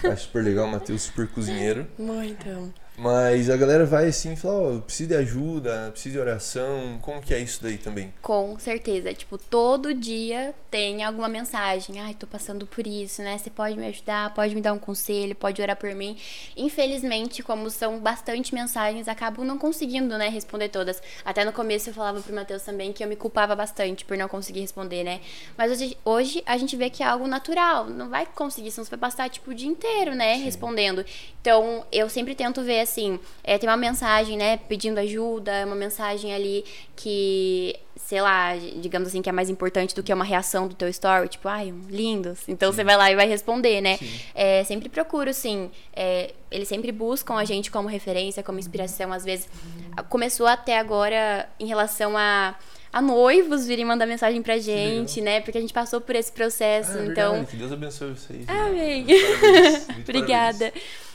[0.00, 1.86] que eu acho super legal, o Matheus super cozinheiro.
[1.98, 2.72] Muito.
[2.98, 6.98] Mas a galera vai assim e fala, ó, eu preciso de ajuda, preciso de oração,
[7.02, 8.12] como que é isso daí também?
[8.22, 9.12] Com certeza.
[9.12, 12.00] Tipo, todo dia tem alguma mensagem.
[12.00, 13.36] Ai, tô passando por isso, né?
[13.36, 16.16] Você pode me ajudar, pode me dar um conselho, pode orar por mim.
[16.56, 21.02] Infelizmente, como são bastante mensagens, acabo não conseguindo, né, responder todas.
[21.22, 24.28] Até no começo eu falava pro Matheus também que eu me culpava bastante por não
[24.28, 25.20] conseguir responder, né?
[25.56, 27.90] Mas hoje, hoje a gente vê que é algo natural.
[27.90, 31.04] Não vai conseguir, senão você vai passar, tipo, o dia inteiro, né, respondendo.
[31.42, 36.32] Então, eu sempre tento ver assim, é, tem uma mensagem, né, pedindo ajuda, uma mensagem
[36.32, 40.74] ali que, sei lá, digamos assim, que é mais importante do que uma reação do
[40.74, 42.48] teu story, tipo, ai, lindos.
[42.48, 43.98] Então você vai lá e vai responder, né?
[44.34, 45.70] É, sempre procuro, sim.
[45.94, 49.12] é, eles sempre buscam a gente como referência, como inspiração.
[49.12, 49.48] Às vezes,
[50.08, 52.54] começou até agora em relação a.
[52.92, 55.42] A noivos virem mandar mensagem pra gente, né?
[55.42, 56.92] Porque a gente passou por esse processo.
[56.96, 58.48] Ah, é então, que Deus abençoe vocês.
[58.48, 59.04] Amém.
[59.04, 60.58] Parabéns, muito Obrigada.
[60.72, 61.05] parabéns.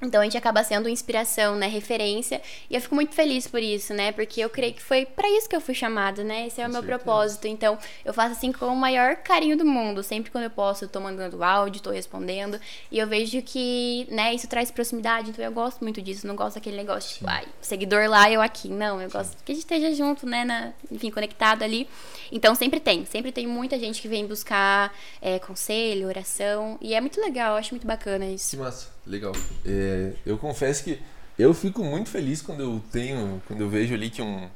[0.00, 3.92] Então a gente acaba sendo inspiração, né, referência, e eu fico muito feliz por isso,
[3.92, 4.12] né?
[4.12, 6.46] Porque eu creio que foi pra isso que eu fui chamada, né?
[6.46, 6.98] Esse é o Com meu certeza.
[6.98, 7.48] propósito.
[7.48, 10.88] Então, eu faço assim com o maior carinho do mundo, sempre quando eu posso, eu
[10.88, 15.52] tô mandando áudio, tô respondendo, e eu vejo que, né, isso traz proximidade, então eu
[15.52, 18.68] gosto muito disso, não gosto daquele negócio tipo, ai, seguidor lá, eu aqui.
[18.68, 21.88] Não, eu gosto que a gente esteja junto, né, na, enfim, conectado ali.
[22.30, 27.00] Então sempre tem, sempre tem muita gente que vem buscar é, conselho, oração, e é
[27.00, 28.50] muito legal, eu acho muito bacana isso.
[28.50, 29.32] Que massa, legal.
[29.64, 30.98] É, eu confesso que
[31.38, 34.48] eu fico muito feliz quando eu tenho, quando eu vejo ali que um,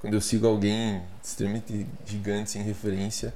[0.00, 3.34] quando eu sigo alguém extremamente gigante sem referência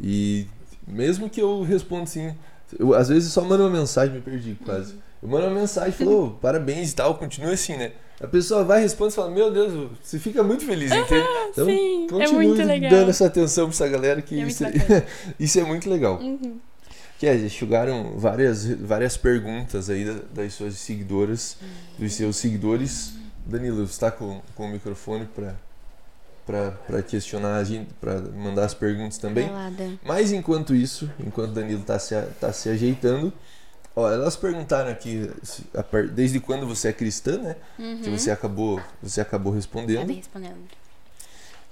[0.00, 0.46] e
[0.86, 2.34] mesmo que eu respondo assim,
[2.78, 4.94] eu às vezes só mando uma mensagem, me perdi quase.
[5.22, 7.92] Eu mando uma mensagem, falo, "Ô, parabéns e tal, continua assim, né?
[8.20, 11.26] A pessoa vai, responde e fala, meu Deus, você fica muito feliz, entende?
[11.50, 12.90] Então, sim, é continue muito legal.
[12.90, 15.04] dando essa atenção pra essa galera que É isso, bacana.
[15.38, 16.20] isso é muito legal.
[16.20, 16.58] Uhum.
[17.18, 21.56] Que é, chegaram várias, várias perguntas aí da- das suas seguidoras,
[21.98, 23.12] dos seus seguidores.
[23.46, 25.28] Danilo, você está com, com o microfone
[26.46, 29.48] para questionar a gente, para mandar as perguntas também.
[30.04, 33.32] Mas enquanto isso, enquanto o Danilo está se, tá se ajeitando,
[33.94, 35.30] ó, elas perguntaram aqui
[36.12, 37.56] desde quando você é cristã, né?
[38.02, 39.98] Que você acabou, você acabou respondendo.
[39.98, 40.56] Acabei respondendo.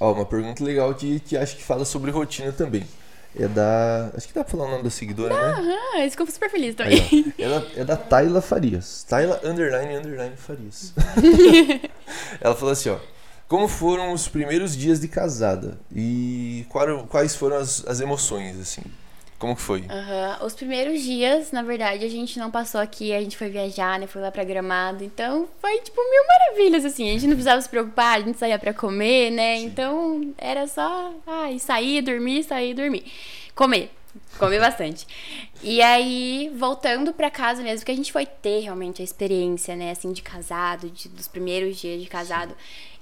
[0.01, 2.85] Ó, uma pergunta legal que, que acho que fala sobre rotina também.
[3.39, 4.11] É da.
[4.15, 5.41] Acho que dá pra falar o nome da seguidora, né?
[5.59, 7.01] Aham, isso que eu fico super feliz também.
[7.39, 7.43] Ó.
[7.43, 9.05] Ela é da Tayla Farias.
[9.09, 10.93] Tayla underline underline Farias.
[12.41, 12.99] Ela falou assim, ó.
[13.49, 15.79] Como foram os primeiros dias de casada?
[15.95, 16.67] E
[17.09, 18.83] quais foram as, as emoções, assim?
[19.43, 19.83] Como foi?
[19.91, 20.39] Aham.
[20.47, 24.07] Os primeiros dias, na verdade, a gente não passou aqui, a gente foi viajar, né?
[24.07, 25.03] Foi lá pra Gramado.
[25.03, 27.11] Então, foi, tipo, mil maravilhas, assim.
[27.11, 29.57] A gente não precisava se preocupar, a gente saía pra comer, né?
[29.57, 29.65] Sim.
[29.65, 33.05] Então, era só, ai, sair, dormir, sair, dormir.
[33.53, 33.91] Comer.
[34.39, 35.07] Comer bastante.
[35.63, 39.93] E aí, voltando pra casa mesmo, que a gente foi ter realmente a experiência, né,
[39.93, 42.55] assim, de casado, de- dos primeiros dias de casado.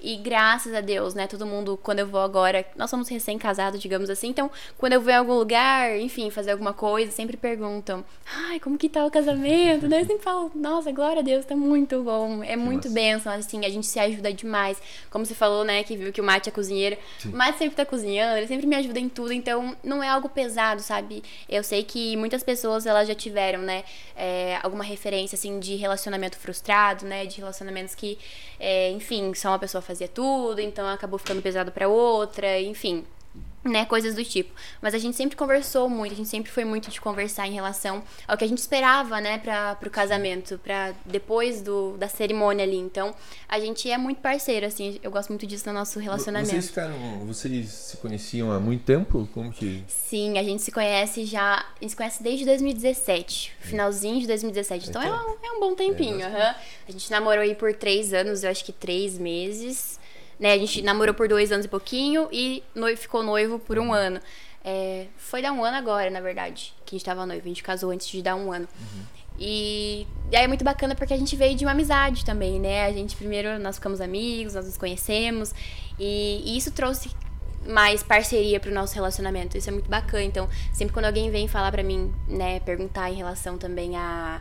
[0.03, 4.09] E graças a Deus, né, todo mundo, quando eu vou agora, nós somos recém-casados, digamos
[4.09, 8.03] assim, então, quando eu vou em algum lugar, enfim, fazer alguma coisa, sempre perguntam,
[8.49, 10.01] ai, como que tá o casamento, né?
[10.01, 13.69] Eu sempre falo, nossa, glória a Deus, tá muito bom, é muito bênção, assim, a
[13.69, 14.79] gente se ajuda demais.
[15.11, 17.85] Como você falou, né, que viu que o Mate é cozinheiro, o Mate sempre tá
[17.85, 21.20] cozinhando, ele sempre me ajuda em tudo, então não é algo pesado, sabe?
[21.49, 23.85] Eu sei que muitas pessoas, elas já tiveram, né,
[24.17, 28.19] é, alguma referência, assim, de relacionamento frustrado, né, de relacionamentos que,
[28.59, 33.05] é, enfim, só uma pessoa fazia tudo, então acabou ficando pesado pra outra, enfim.
[33.63, 34.53] Né, coisas do tipo.
[34.81, 38.03] Mas a gente sempre conversou muito, a gente sempre foi muito de conversar em relação
[38.27, 42.77] ao que a gente esperava, né, para pro casamento, para depois do, da cerimônia ali.
[42.77, 43.15] Então,
[43.49, 46.51] a gente é muito parceiro, assim, eu gosto muito disso no nosso relacionamento.
[46.51, 46.95] Vocês ficaram,
[47.27, 49.29] vocês se conheciam há muito tempo?
[49.35, 49.85] Como que?
[49.87, 54.89] Sim, a gente se conhece já, a gente se conhece desde 2017, finalzinho de 2017.
[54.89, 56.57] Então, é, um, é um bom tempinho, é
[56.89, 60.00] A gente namorou aí por três anos, eu acho que três meses.
[60.41, 60.55] Né?
[60.55, 64.19] A gente namorou por dois anos e pouquinho e noivo, ficou noivo por um ano.
[64.65, 67.45] É, foi dar um ano agora, na verdade, que a gente tava noivo.
[67.45, 68.67] A gente casou antes de dar um ano.
[68.81, 69.03] Uhum.
[69.39, 72.87] E, e aí é muito bacana porque a gente veio de uma amizade também, né?
[72.87, 75.55] A gente primeiro, nós ficamos amigos, nós nos conhecemos.
[75.99, 77.11] E, e isso trouxe
[77.67, 79.57] mais parceria pro nosso relacionamento.
[79.57, 80.25] Isso é muito bacana.
[80.25, 84.41] Então, sempre quando alguém vem falar pra mim, né, perguntar em relação também a,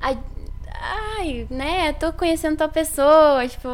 [0.00, 0.16] a
[0.80, 3.68] ai, né, tô conhecendo tal pessoa, tipo,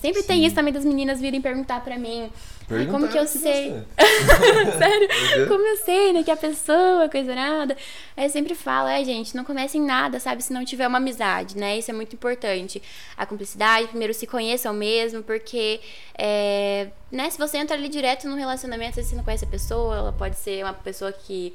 [0.00, 0.28] sempre Sim.
[0.28, 2.30] tem isso também das meninas virem perguntar pra mim.
[2.68, 3.72] Ai, como que eu sei?
[4.76, 5.08] Sério?
[5.42, 5.48] Uhum.
[5.48, 7.76] Como eu sei, né, que a pessoa, coisa nada.
[8.16, 10.98] Aí eu sempre falo, é, gente, não comece em nada, sabe, se não tiver uma
[10.98, 11.78] amizade, né?
[11.78, 12.82] Isso é muito importante.
[13.16, 15.80] A cumplicidade, primeiro se conheçam mesmo, porque,
[16.18, 20.12] é, né, se você entra ali direto no relacionamento, você não conhece a pessoa, ela
[20.12, 21.54] pode ser uma pessoa que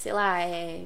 [0.00, 0.80] sei lá, é...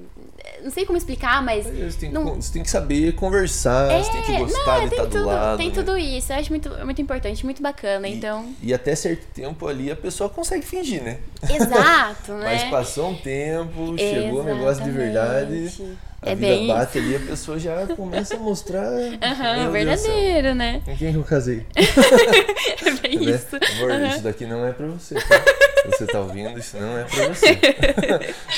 [0.60, 1.66] não sei como explicar, mas.
[1.66, 2.34] Você tem, não...
[2.34, 4.02] você tem que saber conversar, é...
[4.02, 5.56] você tem que é, gostar não, de estar do lado.
[5.56, 5.74] Tem né?
[5.74, 8.52] tudo isso, eu acho muito, muito importante, muito bacana, e, então.
[8.60, 11.18] E até certo tempo ali a pessoa consegue fingir, né?
[11.48, 12.44] Exato, né?
[12.44, 15.96] mas passou um tempo, chegou o negócio de verdade.
[16.20, 17.06] A é vida bem bate isso.
[17.06, 18.90] ali, a pessoa já começa a mostrar.
[19.22, 20.82] Aham, uhum, verdadeiro, né?
[20.84, 21.64] Com quem que eu casei?
[21.76, 23.32] é bem né?
[23.32, 23.54] isso.
[23.54, 24.06] Amor, uhum.
[24.08, 25.44] isso daqui não é pra você, tá?
[25.90, 27.58] Você tá ouvindo, isso não é pra você.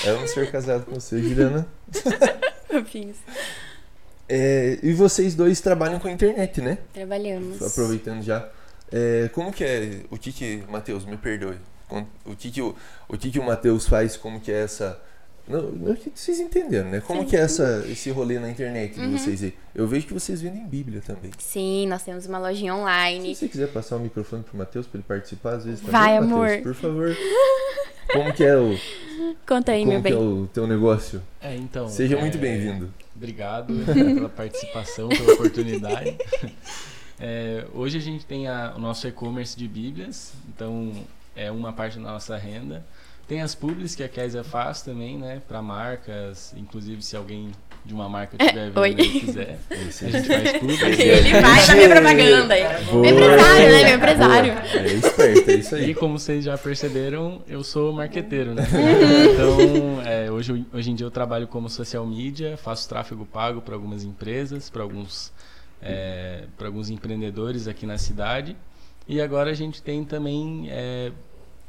[0.09, 1.67] é um ser casado com você, Juliana.
[4.29, 6.79] É, e vocês dois trabalham com a internet, né?
[6.93, 7.63] Trabalhamos.
[7.63, 8.49] Aproveitando já.
[8.93, 11.59] É, como que é o que que, Matheus, me perdoe.
[12.25, 12.75] O que que o,
[13.09, 15.01] o, que que o Matheus faz, como que é essa
[15.49, 17.01] não, não vocês entenderam, né?
[17.01, 17.27] Como Sim.
[17.29, 19.17] que é essa, esse rolê na internet de uhum.
[19.17, 19.55] vocês aí?
[19.75, 21.31] Eu vejo que vocês vendem Bíblia também.
[21.39, 23.35] Sim, nós temos uma lojinha online.
[23.35, 26.17] Se você quiser passar o microfone pro Matheus para ele participar, às vezes também, Vai,
[26.17, 26.63] amor.
[26.63, 27.17] por favor.
[28.13, 28.77] Como que é o.
[29.47, 30.13] Conta aí, meu bem.
[30.13, 31.23] Como que é o teu negócio?
[31.41, 31.89] É, então.
[31.89, 32.21] Seja é...
[32.21, 32.93] muito bem-vindo.
[33.15, 36.17] Obrigado pela participação, pela oportunidade.
[37.19, 40.93] É, hoje a gente tem a, o nosso e-commerce de Bíblias, então
[41.35, 42.85] é uma parte da nossa renda.
[43.27, 45.43] Tem as publis que a Kézia faz também, né?
[45.49, 47.51] Para marcas, inclusive se alguém
[47.85, 50.99] de uma marca tiver vendo e quiser, a gente faz publis.
[50.99, 52.55] Ele vai na minha propaganda.
[52.93, 53.85] Meu empresário, né?
[53.85, 54.53] Meu empresário.
[54.53, 55.91] É esperto, é isso aí.
[55.91, 58.63] E como vocês já perceberam, eu sou marqueteiro, né?
[58.63, 59.33] Uhum.
[59.33, 63.75] então, é, hoje, hoje em dia eu trabalho como social media, faço tráfego pago para
[63.75, 65.33] algumas empresas, para alguns,
[65.81, 68.57] é, para alguns empreendedores aqui na cidade.
[69.09, 71.13] E agora a gente tem também é,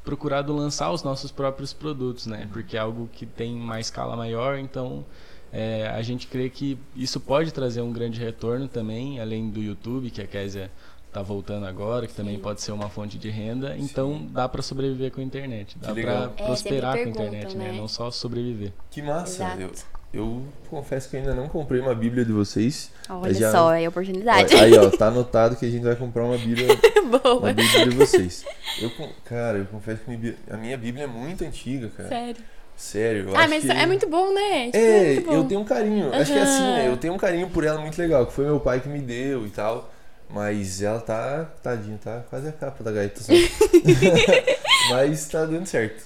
[0.07, 2.47] procurado lançar os nossos próprios produtos, né?
[2.53, 5.03] Porque é algo que tem uma escala maior, então
[5.51, 10.09] é, a gente crê que isso pode trazer um grande retorno também, além do YouTube,
[10.09, 10.71] que a Késia
[11.09, 12.41] está voltando agora, que também Sim.
[12.41, 13.75] pode ser uma fonte de renda.
[13.77, 14.29] Então Sim.
[14.31, 17.73] dá para sobreviver com a internet, dá para é, prosperar com a internet, né?
[17.73, 17.77] né?
[17.77, 18.71] Não só sobreviver.
[18.89, 19.57] Que massa!
[19.59, 19.71] Eu,
[20.13, 22.91] eu confesso que ainda não comprei uma Bíblia de vocês.
[23.09, 23.51] Olha já...
[23.51, 24.53] só, é oportunidade.
[24.55, 26.67] Aí, ó, tá anotado que a gente vai comprar uma Bíblia,
[27.23, 27.39] Boa.
[27.39, 28.45] uma Bíblia de vocês.
[28.81, 28.91] Eu,
[29.25, 32.09] cara, eu confesso que a minha Bíblia é muito antiga, cara.
[32.09, 32.43] Sério.
[32.75, 33.31] Sério.
[33.35, 33.71] ah, mas que...
[33.71, 34.65] é muito bom, né?
[34.65, 35.33] Tipo, é, bom.
[35.33, 36.07] eu tenho um carinho.
[36.07, 36.13] Uhum.
[36.13, 36.87] Acho que é assim, né?
[36.87, 39.45] Eu tenho um carinho por ela muito legal, que foi meu pai que me deu
[39.47, 39.91] e tal.
[40.29, 43.21] Mas ela tá, tadinha, tá quase a capa da gaita.
[44.91, 46.03] mas tá dando certo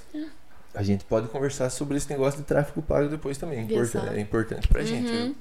[0.73, 3.59] a gente pode conversar sobre esse negócio de tráfego pago depois também.
[3.59, 4.87] É importante, é importante pra uhum.
[4.87, 5.35] gente.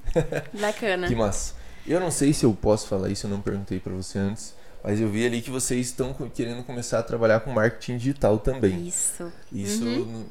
[0.59, 1.07] Bacana.
[1.07, 1.55] que massa.
[1.87, 4.99] Eu não sei se eu posso falar isso, eu não perguntei para você antes, mas
[4.99, 8.87] eu vi ali que vocês estão querendo começar a trabalhar com marketing digital também.
[8.87, 9.31] Isso.
[9.51, 9.83] Isso.
[9.83, 10.25] Uhum.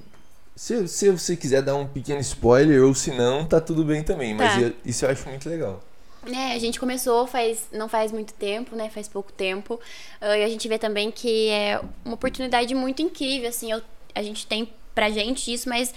[0.54, 4.34] Se, se você quiser dar um pequeno spoiler ou se não, tá tudo bem também.
[4.34, 4.60] Mas tá.
[4.60, 5.82] eu, isso eu acho muito legal.
[6.26, 8.90] É, a gente começou faz não faz muito tempo, né?
[8.90, 9.74] Faz pouco tempo.
[10.20, 13.72] Uh, e a gente vê também que é uma oportunidade muito incrível, assim.
[13.72, 13.80] Eu,
[14.14, 15.94] a gente tem pra gente isso, mas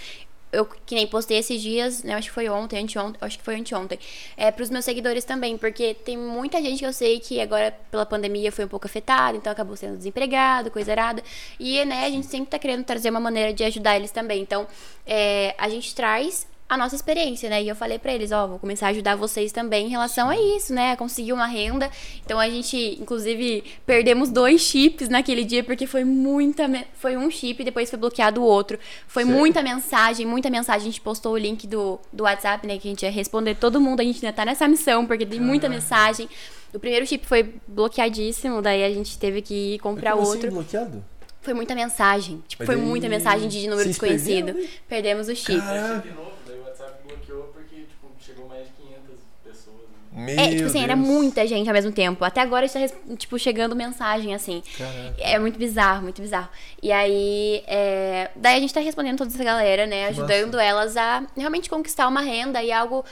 [0.54, 2.14] eu que nem postei esses dias, né?
[2.14, 3.98] Acho que foi ontem, anteontem, acho que foi anteontem.
[4.36, 8.06] É pros meus seguidores também, porque tem muita gente que eu sei que agora pela
[8.06, 11.22] pandemia foi um pouco afetada, então acabou sendo desempregado, coisa errada.
[11.58, 14.40] E, né, a gente sempre tá querendo trazer uma maneira de ajudar eles também.
[14.40, 14.66] Então,
[15.06, 17.62] é, a gente traz a nossa experiência, né?
[17.62, 20.30] E eu falei para eles, ó, oh, vou começar a ajudar vocês também em relação
[20.30, 20.92] a isso, né?
[20.92, 21.90] A conseguir uma renda.
[22.24, 27.60] Então a gente, inclusive, perdemos dois chips naquele dia porque foi muita, foi um chip
[27.60, 28.78] e depois foi bloqueado o outro.
[29.06, 30.82] Foi muita mensagem, muita mensagem.
[30.82, 32.78] A gente postou o link do, do WhatsApp, né?
[32.78, 34.00] Que a gente ia responder todo mundo.
[34.00, 36.28] A gente ainda tá nessa missão porque tem muita mensagem.
[36.72, 40.48] O primeiro chip foi bloqueadíssimo, daí a gente teve que comprar Como assim, outro.
[40.48, 41.04] Assim, bloqueado?
[41.40, 42.42] Foi muita mensagem.
[42.48, 44.54] Tipo, foi muita mensagem de número desconhecido.
[44.54, 44.66] né?
[44.88, 45.60] Perdemos o chip.
[45.60, 46.08] Caraca.
[46.08, 49.00] de novo, daí o WhatsApp bloqueou porque tipo, chegou mais de 500
[49.42, 49.76] pessoas.
[50.12, 50.34] né?
[50.34, 52.24] Meu É, tipo assim, era muita gente ao mesmo tempo.
[52.24, 52.80] Até agora está,
[53.16, 54.62] tipo, chegando mensagem, assim.
[54.78, 55.14] Caraca.
[55.18, 56.48] É muito bizarro, muito bizarro.
[56.82, 60.04] E aí, é, daí a gente tá respondendo toda essa galera, né?
[60.04, 63.04] Que Ajudando elas a realmente conquistar uma renda e algo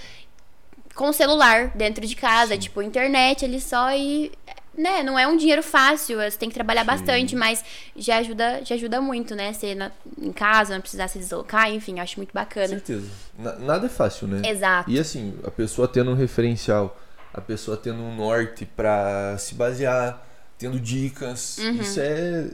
[0.94, 4.30] com o celular dentro de casa, tipo, internet ali só e.
[4.76, 7.62] Né, não é um dinheiro fácil, você tem que trabalhar bastante, mas
[7.94, 9.52] já ajuda, já ajuda muito, né?
[9.52, 12.68] Ser na- em casa, não precisar se deslocar, enfim, eu acho muito Com bacana.
[12.68, 13.06] certeza.
[13.38, 14.40] Na- nada é fácil, né?
[14.48, 14.90] Exato.
[14.90, 16.98] E assim, a pessoa tendo um referencial,
[17.34, 20.26] a pessoa tendo um norte pra se basear,
[20.58, 21.72] tendo dicas, Uhum.
[21.80, 22.46] isso é,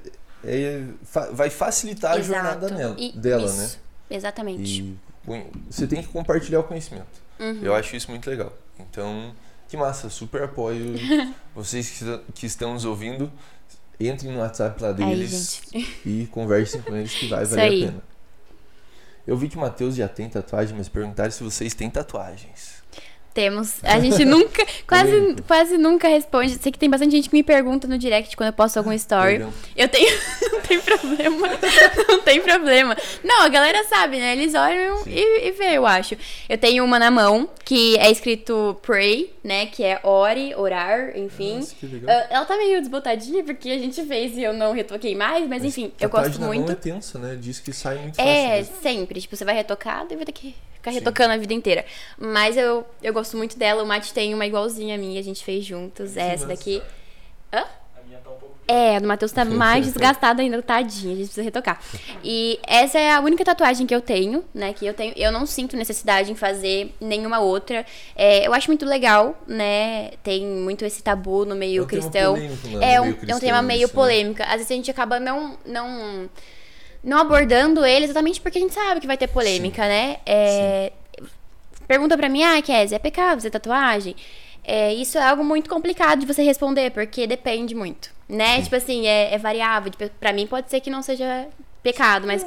[0.44, 2.74] é- fa- vai facilitar a jornada Exato.
[2.74, 3.70] nela, E- dela, isso, né?
[4.10, 4.80] Exatamente.
[4.82, 4.96] E
[5.70, 7.06] você tem que compartilhar o conhecimento.
[7.38, 7.60] Uhum.
[7.62, 8.52] Eu acho isso muito legal.
[8.80, 9.32] Então,
[9.68, 10.94] que massa, super apoio.
[11.54, 13.30] Vocês que, que estão nos ouvindo,
[14.00, 15.62] entrem no WhatsApp lá Aí, deles
[16.04, 17.84] e conversem com eles que vai Isso valer aí.
[17.84, 18.02] a pena.
[19.26, 22.77] Eu vi que o Matheus já tem tatuagem, mas perguntaram se vocês têm tatuagens.
[23.38, 23.78] Temos.
[23.84, 26.58] A gente nunca, quase, quase nunca responde.
[26.58, 29.36] Sei que tem bastante gente que me pergunta no direct quando eu posto algum story.
[29.36, 29.54] Perdão.
[29.76, 30.08] Eu tenho.
[30.50, 31.48] Não tem problema.
[32.08, 32.96] Não tem problema.
[33.22, 34.32] Não, a galera sabe, né?
[34.32, 35.10] Eles olham Sim.
[35.10, 36.16] e, e vê, eu acho.
[36.48, 39.66] Eu tenho uma na mão, que é escrito pray, né?
[39.66, 41.58] Que é ore, orar, enfim.
[41.60, 42.10] Nossa, que legal.
[42.10, 45.64] Ah, Ela tá meio desbotadinha porque a gente fez e eu não retoquei mais, mas
[45.64, 46.64] enfim, eu gosto muito.
[46.64, 47.38] Mão é tensa, né?
[47.40, 48.30] Diz que sai muito fácil.
[48.30, 49.20] É, sempre.
[49.20, 50.56] Tipo, você vai retocado e vai ter que
[50.88, 50.98] ficar Sim.
[50.98, 51.84] retocando a vida inteira.
[52.18, 53.82] Mas eu, eu gosto muito dela.
[53.82, 56.16] O Mate tem uma igualzinha a minha, a gente fez juntos.
[56.16, 56.82] É essa daqui.
[57.52, 57.64] A
[58.06, 58.48] minha tá um pouco.
[58.70, 61.14] É, a do Matheus tá mais desgastada ainda, tadinha.
[61.14, 61.80] A gente precisa retocar.
[62.22, 64.74] E essa é a única tatuagem que eu tenho, né?
[64.74, 65.14] Que eu tenho.
[65.16, 67.86] Eu não sinto necessidade em fazer nenhuma outra.
[68.14, 70.10] É, eu acho muito legal, né?
[70.22, 72.34] Tem muito esse tabu no meio É um cristão.
[72.34, 73.94] polêmico, né, É um, meio é um cristão tema meio isso, né?
[73.94, 74.42] polêmico.
[74.42, 75.56] Às vezes a gente acaba não.
[75.64, 76.28] não
[77.02, 80.18] não abordando ele exatamente porque a gente sabe que vai ter polêmica, né?
[80.26, 80.92] É,
[81.88, 84.14] Pergunta pra mim, ah, Kézia, é pecado fazer tatuagem?
[84.62, 88.60] É, isso é algo muito complicado de você responder, porque depende muito, né?
[88.60, 89.90] Tipo assim, é, é variável.
[89.90, 91.46] Tipo, Pra mim pode ser que não seja
[91.82, 92.44] pecado, mas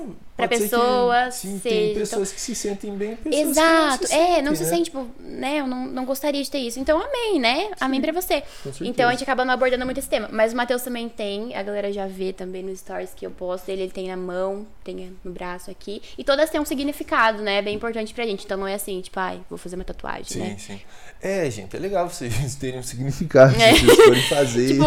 [0.48, 1.76] Pode ser que- pessoa sim, seja.
[1.76, 4.64] tem Então- pessoas que se sentem bem, pessoas Exato, que não se é, não se
[4.64, 4.70] né?
[4.70, 5.60] sente, tipo, né?
[5.60, 6.80] Eu não, não gostaria de ter isso.
[6.80, 7.70] Então, amém, né?
[7.80, 8.44] Amém pra você.
[8.82, 10.28] Então a gente acaba não abordando muito esse tema.
[10.32, 13.70] Mas o Matheus também tem, a galera já vê também nos stories que eu posto
[13.70, 16.02] ele, ele tem na mão, tem no braço aqui.
[16.18, 17.62] E todas têm um significado, né?
[17.62, 18.46] Bem importante pra gente.
[18.46, 20.56] Então não é assim, tipo, ai, vou fazer uma tatuagem, Sim, né?
[20.58, 20.80] sim.
[21.22, 23.74] É, gente, é legal vocês terem um significado É.
[23.74, 24.68] vocês forem fazer.
[24.72, 24.86] Tipo,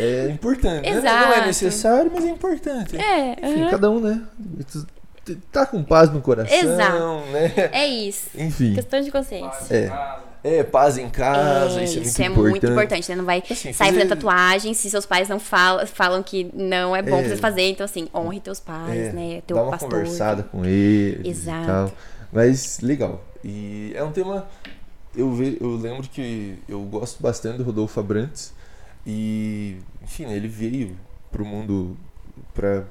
[0.00, 0.82] É importante.
[0.84, 0.90] né?
[0.92, 1.32] Não Exato.
[1.34, 2.96] é necessário, mas é importante.
[2.96, 4.22] é, Enfim, cada um, né?
[5.36, 7.26] Tá com paz no coração, Exato.
[7.32, 7.52] né?
[7.72, 8.28] é isso.
[8.36, 8.74] Enfim.
[8.74, 9.74] Questão de consciência.
[9.74, 10.28] É.
[10.44, 12.50] É, paz em casa, é, isso é muito isso é importante.
[12.50, 13.16] muito importante, né?
[13.16, 17.02] Não vai Assim, sair fazer- tatuagem se seus pais não falam, falam que não é
[17.02, 17.20] bom É.
[17.22, 17.68] pra você fazer.
[17.70, 19.42] Então, assim, honre teus pais, É, né?
[19.46, 19.90] Teu dá uma pastor.
[19.90, 21.64] conversada com eles Exato.
[21.64, 21.92] e tal.
[22.32, 23.22] Mas legal.
[23.44, 24.46] E é um tema.
[25.16, 28.54] Eu, ve, eu lembro que eu gosto bastante do Rodolfo Abrantes.
[29.04, 30.96] E, enfim, né, ele veio
[31.32, 31.96] pro mundo,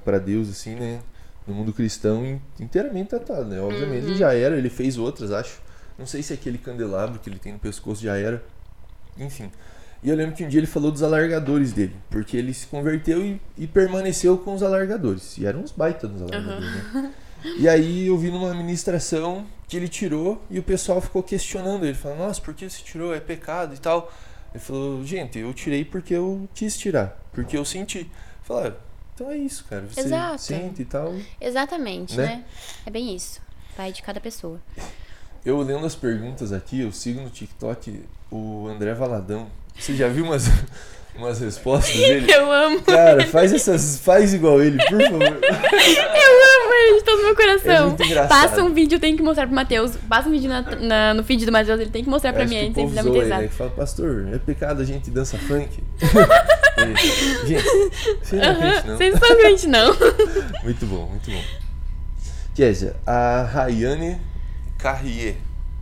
[0.04, 1.00] pra Deus, assim, né?
[1.48, 3.60] No mundo cristão in- inteiramente tatuado, né?
[3.62, 4.10] Obviamente Uhum.
[4.10, 5.60] ele já era, ele fez outras, acho.
[5.98, 8.44] Não sei se aquele candelabro que ele tem no pescoço já era.
[9.18, 9.50] Enfim.
[10.04, 13.26] E eu lembro que um dia ele falou dos alargadores dele, porque ele se converteu
[13.26, 15.38] e, e permaneceu com os alargadores.
[15.38, 17.14] E eram uns baita dos alargadores, né?
[17.58, 21.94] E aí eu vi numa ministração que ele tirou e o pessoal ficou questionando ele,
[21.96, 23.14] falando, nossa, por que você tirou?
[23.16, 24.12] É pecado e tal.
[24.54, 28.10] Ele falou, gente, eu tirei porque eu quis tirar, porque eu senti.
[28.44, 28.74] Falar,
[29.18, 29.88] então é isso, cara.
[29.88, 30.40] Você Exato.
[30.44, 31.12] sente e tal.
[31.42, 32.26] Exatamente, Né?
[32.28, 32.46] né?
[32.86, 33.42] É bem isso.
[33.76, 34.62] Vai de cada pessoa.
[35.44, 39.48] Eu lendo as perguntas aqui, eu sigo no TikTok o André Valadão.
[39.76, 40.44] Você já viu umas,
[41.18, 42.28] umas respostas dele?
[42.32, 44.00] Eu amo, Cara, faz essas.
[44.00, 45.22] Faz igual ele, por favor.
[45.24, 47.88] eu amo ele de todo o meu É coração.
[47.88, 48.30] muito engraçado.
[48.50, 49.96] Passa um vídeo, eu tenho que mostrar pro Matheus.
[50.08, 52.54] Passa um vídeo na- na- no feed do Matheus, ele tem que mostrar pra Acho
[52.54, 55.84] mim antes, ele dá zoa muita ele, fala, pastor, é pecado a gente dança funk?
[56.78, 57.66] E, gente,
[58.34, 58.54] não
[58.86, 58.98] não?
[58.98, 59.88] Vocês não são crente, não.
[60.64, 61.42] Muito bom, muito bom.
[62.54, 64.20] Kézia, a Rayane
[64.78, 65.36] Carrier,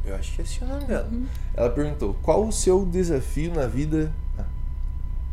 [0.06, 1.10] eu acho que é esse o nome dela.
[1.12, 1.26] Uhum.
[1.56, 4.12] Ela perguntou: qual o seu desafio na vida.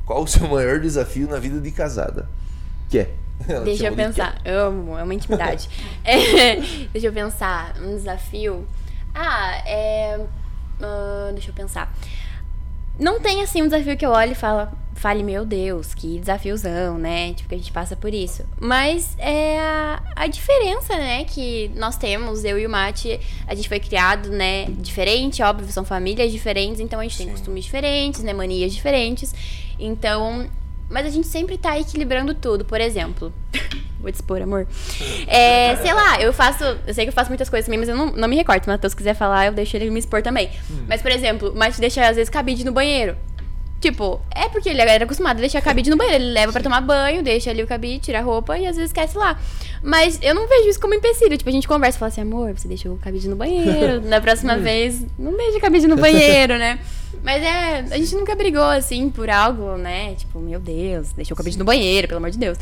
[0.05, 2.29] Qual o seu maior desafio na vida de casada?
[2.89, 3.15] Que é?
[3.49, 4.41] Ela Deixa eu chamou de pensar.
[4.45, 5.69] Amo, é uma intimidade.
[6.05, 6.57] É,
[6.93, 7.75] deixa eu pensar.
[7.81, 8.67] Um desafio.
[9.15, 10.21] Ah, é.
[10.81, 11.93] ah, deixa eu pensar.
[12.99, 16.97] Não tem assim um desafio que eu olhe e fala, fale, meu Deus, que desafiozão,
[16.97, 17.35] né?
[17.35, 18.45] Tipo, que a gente passa por isso.
[18.61, 23.69] Mas é a, a diferença, né, que nós temos, eu e o Mate, a gente
[23.69, 27.33] foi criado, né, diferente, óbvio, são famílias diferentes, então a gente tem Sim.
[27.33, 29.35] costumes diferentes, né, manias diferentes.
[29.79, 30.49] Então,
[30.89, 32.65] Mas a gente sempre tá equilibrando tudo.
[32.65, 33.33] Por exemplo,
[33.99, 34.69] vou te expor, amor.
[35.27, 36.63] É, sei lá, eu faço.
[36.87, 38.63] Eu sei que eu faço muitas coisas também, mas eu não, não me recordo.
[38.63, 40.51] Se o Matheus quiser falar, eu deixo ele me expor também.
[40.87, 43.17] Mas, por exemplo, o Matheus deixa às vezes cabide no banheiro.
[43.83, 46.23] Tipo, é porque ele era acostumado a deixar cabide no banheiro.
[46.23, 48.91] Ele leva pra tomar banho, deixa ali o cabide, tira a roupa e às vezes
[48.91, 49.37] esquece lá.
[49.83, 51.37] Mas eu não vejo isso como empecilho.
[51.37, 54.01] Tipo, a gente conversa e fala assim, amor, você deixou o cabide no banheiro.
[54.07, 56.79] Na próxima vez, não deixa o cabide no banheiro, né?
[57.23, 60.15] Mas é, a gente nunca brigou assim por algo, né?
[60.15, 62.59] Tipo, meu Deus, deixou o cabide no banheiro, pelo amor de Deus.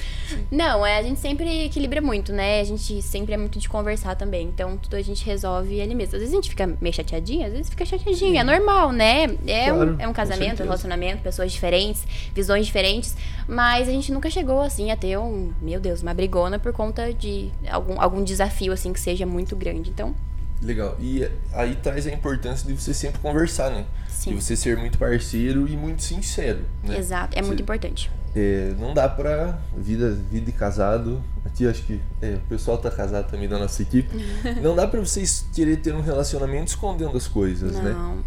[0.50, 2.60] Não, é, a gente sempre equilibra muito, né?
[2.60, 4.46] A gente sempre é muito de conversar também.
[4.46, 6.14] Então, tudo a gente resolve ali mesmo.
[6.16, 8.40] Às vezes a gente fica meio chateadinha, às vezes fica chateadinha.
[8.40, 9.24] É normal, né?
[9.46, 13.16] É, Claro, um, é um casamento, um relacionamento, pessoas diferentes, visões diferentes.
[13.46, 17.12] Mas a gente nunca chegou, assim, a ter um, meu Deus, uma brigona por conta
[17.12, 19.90] de algum, algum desafio, assim, que seja muito grande.
[19.90, 20.14] Então,
[20.62, 20.96] Legal.
[21.00, 23.86] E aí traz a importância de você sempre conversar, né?
[24.20, 24.34] Sim.
[24.36, 26.98] De você ser muito parceiro e muito sincero, né?
[26.98, 28.10] exato, é Você- muito importante.
[28.36, 31.24] É, não dá pra vida, vida de casado.
[31.44, 34.14] Aqui acho que é, o pessoal tá casado também da nossa equipe.
[34.62, 37.92] não dá pra vocês querer ter um relacionamento escondendo as coisas, né?
[37.92, 38.22] Não,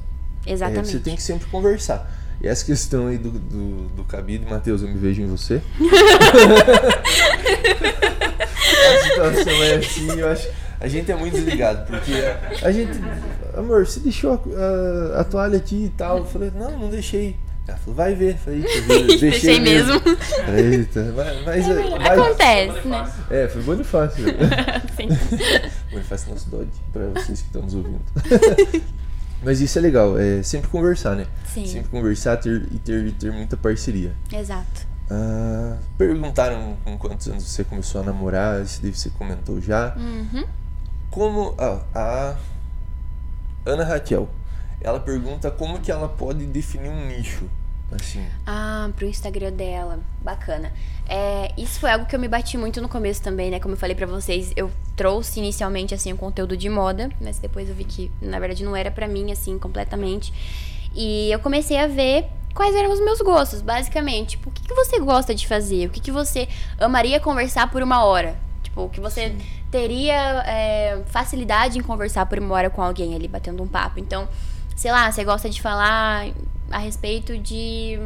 [0.47, 0.87] É, exatamente.
[0.93, 2.11] você tem que sempre conversar.
[2.41, 5.61] E essa questão aí do, do, do cabide, Matheus, eu me vejo em você.
[8.89, 10.47] a situação é assim, eu acho.
[10.83, 12.11] A gente é muito desligado, porque
[12.63, 12.91] a gente.
[13.57, 16.17] Amor, você deixou a, a- a toalha aqui e tal?
[16.19, 17.35] Eu falei, não, não deixei.
[17.65, 18.35] Ela falou, vai ver.
[18.37, 20.01] Falei, "Eita, vi- deixei, Deixei mesmo.
[20.57, 23.11] Eita, vai, mas, vai- Acontece, né?
[23.31, 24.25] É, foi Bonifácio.
[24.97, 25.07] Sim.
[25.89, 28.01] Bonifácio nosso dog, pra vocês que estão nos ouvindo.
[29.45, 31.25] Mas isso é legal, é sempre conversar, né?
[31.53, 31.65] Sim.
[31.65, 34.13] Sempre conversar ter, e ter, ter muita parceria.
[34.31, 34.87] Exato.
[35.11, 39.95] Ah, perguntaram com quantos anos você começou a namorar, isso daí você comentou já.
[39.97, 40.45] Uhum.
[41.13, 42.35] Como ah, a
[43.63, 44.27] Ana Raquel,
[44.81, 47.47] ela pergunta como que ela pode definir um nicho,
[47.91, 48.25] assim.
[48.47, 49.99] Ah, pro Instagram dela.
[50.21, 50.73] Bacana.
[51.07, 53.59] É, isso foi algo que eu me bati muito no começo também, né?
[53.59, 57.69] Como eu falei pra vocês, eu trouxe inicialmente, assim, um conteúdo de moda, mas depois
[57.69, 60.33] eu vi que, na verdade, não era pra mim, assim, completamente.
[60.95, 64.31] E eu comecei a ver quais eram os meus gostos, basicamente.
[64.31, 65.85] Tipo, o que, que você gosta de fazer?
[65.85, 66.49] O que, que você
[66.79, 68.35] amaria conversar por uma hora?
[68.63, 69.35] Tipo, o que você
[69.73, 73.99] teria é, facilidade em conversar por uma hora com alguém ali, batendo um papo.
[73.99, 74.29] Então,
[74.75, 76.27] sei lá, você gosta de falar
[76.69, 77.97] a respeito de.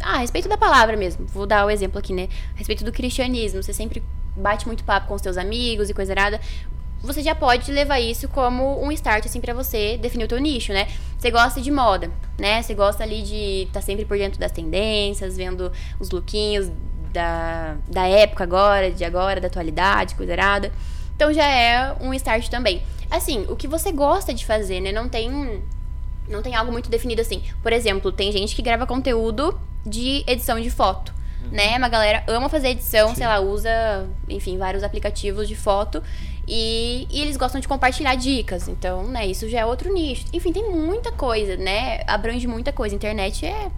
[0.00, 1.26] Ah, a respeito da palavra mesmo.
[1.26, 2.28] Vou dar o exemplo aqui, né?
[2.54, 3.60] A respeito do cristianismo.
[3.60, 4.00] Você sempre
[4.36, 6.40] bate muito papo com os seus amigos e coisa errada.
[7.02, 10.72] Você já pode levar isso como um start, assim, pra você definir o teu nicho,
[10.72, 10.86] né?
[11.18, 12.08] Você gosta de moda,
[12.38, 12.62] né?
[12.62, 16.70] Você gosta ali de estar sempre por dentro das tendências, vendo os lookinhos
[17.12, 20.70] da, da época agora, de agora, da atualidade, coisa errada.
[21.20, 22.82] Então já é um start também.
[23.10, 24.90] Assim, o que você gosta de fazer, né?
[24.90, 25.62] Não tem
[26.26, 27.42] não tem algo muito definido assim.
[27.62, 31.12] Por exemplo, tem gente que grava conteúdo de edição de foto,
[31.52, 31.76] né?
[31.76, 36.02] Uma galera ama fazer edição, sei lá, usa, enfim, vários aplicativos de foto
[36.46, 38.68] e, e eles gostam de compartilhar dicas.
[38.68, 40.24] Então, né, isso já é outro nicho.
[40.32, 42.02] Enfim, tem muita coisa, né?
[42.06, 42.94] Abrange muita coisa.
[42.94, 43.70] A internet é,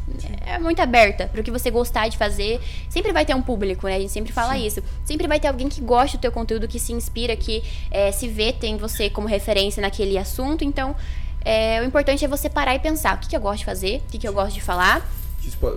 [0.47, 2.61] é muito aberta para o que você gostar de fazer.
[2.89, 3.97] Sempre vai ter um público, né?
[3.97, 4.83] A gente sempre fala isso.
[5.05, 8.29] Sempre vai ter alguém que gosta do teu conteúdo, que se inspira, que eh, se
[8.29, 10.65] vê, tem você como referência naquele assunto.
[10.65, 10.97] Então,
[11.45, 14.03] é, o importante é você parar e pensar o que, que eu gosto de fazer,
[14.07, 15.07] o que, que eu gosto de falar,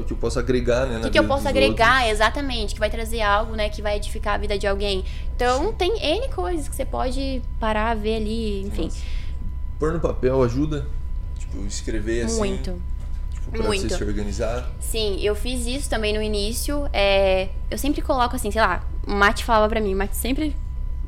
[0.06, 1.00] Que, eu posso agregar, né?
[1.00, 4.36] o que, que eu posso agregar, exatamente, que vai trazer algo, né, que vai edificar
[4.36, 5.04] a vida de alguém.
[5.36, 8.90] Então, tem N coisas que você pode parar, ver ali, enfim.
[9.80, 10.86] Pôr no papel ajuda?
[11.38, 12.38] Tipo, escrever assim.
[12.38, 12.82] Muito.
[13.34, 13.90] Tipo, pra muito.
[13.90, 14.72] você se organizar.
[14.80, 16.88] Sim, eu fiz isso também no início.
[16.94, 20.56] é, eu sempre coloco assim, sei lá, o Mate falava pra mim, o Mate sempre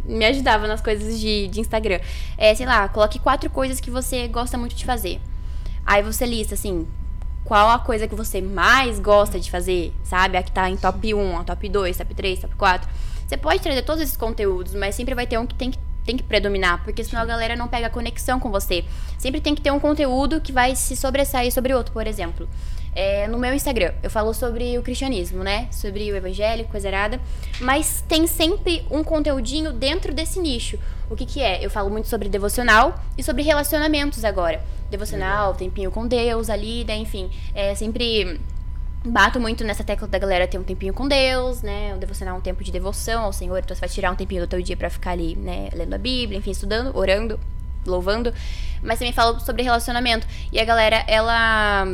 [0.04, 2.00] me ajudava nas coisas de, de Instagram.
[2.38, 5.20] É, sei lá, coloque quatro coisas que você gosta muito de fazer.
[5.86, 6.88] Aí você lista, assim,
[7.48, 10.38] qual a coisa que você mais gosta de fazer, sabe?
[10.38, 12.90] A que tá em top 1, a top 2, top 3, top 4.
[13.26, 16.16] Você pode trazer todos esses conteúdos, mas sempre vai ter um que tem que tem
[16.16, 18.86] que predominar, porque senão a galera não pega conexão com você.
[19.18, 22.48] Sempre tem que ter um conteúdo que vai se sobressair sobre outro, por exemplo.
[22.98, 25.68] É, no meu Instagram, eu falo sobre o cristianismo, né?
[25.70, 27.22] Sobre o evangelho, coisa errada.
[27.62, 30.80] Mas tem sempre um conteúdinho dentro desse nicho.
[31.08, 31.64] O que que é?
[31.64, 34.64] Eu falo muito sobre devocional e sobre relacionamentos agora.
[34.90, 36.98] Devocional, tempinho com Deus ali, né?
[36.98, 38.42] Enfim, é sempre
[39.06, 41.94] bato muito nessa tecla da galera ter um tempinho com Deus, né?
[41.94, 44.42] O devocional é um tempo de devoção ao Senhor, então você vai tirar um tempinho
[44.42, 47.40] do teu dia pra ficar ali, né, lendo a Bíblia, enfim, estudando, orando,
[47.86, 48.34] louvando.
[48.82, 50.26] Mas também falo sobre relacionamento.
[50.52, 51.86] E a galera, ela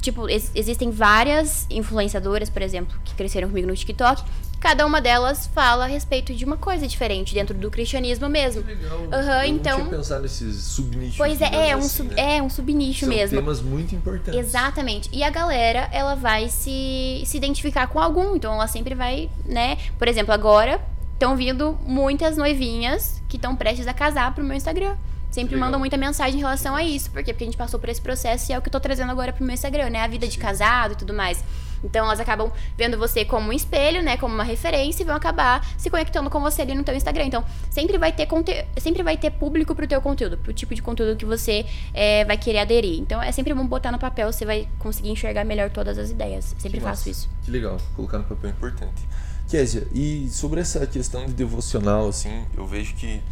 [0.00, 4.22] tipo, ex- existem várias influenciadoras, por exemplo, que cresceram comigo no TikTok,
[4.60, 8.62] cada uma delas fala a respeito de uma coisa diferente dentro do cristianismo mesmo.
[8.64, 8.98] Legal.
[9.12, 11.16] Aham, eu então- Não pensado nesses subnichos.
[11.16, 12.36] Pois é, é um, assim, sub, né?
[12.36, 13.38] é um subnicho São mesmo.
[13.38, 14.38] temas muito importantes.
[14.40, 15.08] Exatamente.
[15.12, 18.34] E a galera, ela vai se, se identificar com algum.
[18.34, 19.76] Então ela sempre vai, né?
[19.98, 20.80] Por exemplo, agora
[21.12, 24.96] estão vindo muitas noivinhas que estão prestes a casar pro meu Instagram.
[25.36, 25.66] Sempre Legal.
[25.66, 27.10] mandam muita mensagem em relação a isso.
[27.10, 27.30] Por quê?
[27.30, 29.34] Porque a gente passou por esse processo e é o que eu tô trazendo agora
[29.34, 30.00] pro meu Instagram, né?
[30.00, 31.44] A vida de casado e tudo mais.
[31.84, 34.16] Então elas acabam vendo você como um espelho, né?
[34.16, 37.24] Como uma referência e vão acabar se conectando com você ali no teu Instagram.
[37.26, 38.64] Então, sempre vai ter conte...
[38.78, 42.38] sempre vai ter público pro teu conteúdo, pro tipo de conteúdo que você é, vai
[42.38, 42.98] querer aderir.
[42.98, 46.56] Então é sempre bom botar no papel, você vai conseguir enxergar melhor todas as ideias.
[46.58, 47.10] Sempre Que faço massa.
[47.10, 47.28] isso.
[47.44, 49.06] Que legal, colocar no papel é importante.
[49.50, 53.22] Kézia, e sobre essa questão de devocional, assim, eu vejo que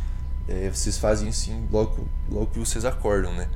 [0.49, 3.49] é, vocês fazem assim logo, logo que vocês acordam, né?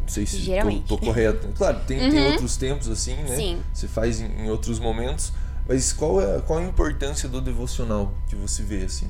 [0.00, 0.50] Não sei se
[0.86, 1.48] tô correto.
[1.56, 2.30] Claro, tem, tem Uhum.
[2.32, 3.36] outros tempos assim, né?
[3.36, 3.62] Sim.
[3.72, 5.32] Você faz em, em outros momentos.
[5.66, 9.08] Mas qual é, qual a importância do devocional que você vê, assim?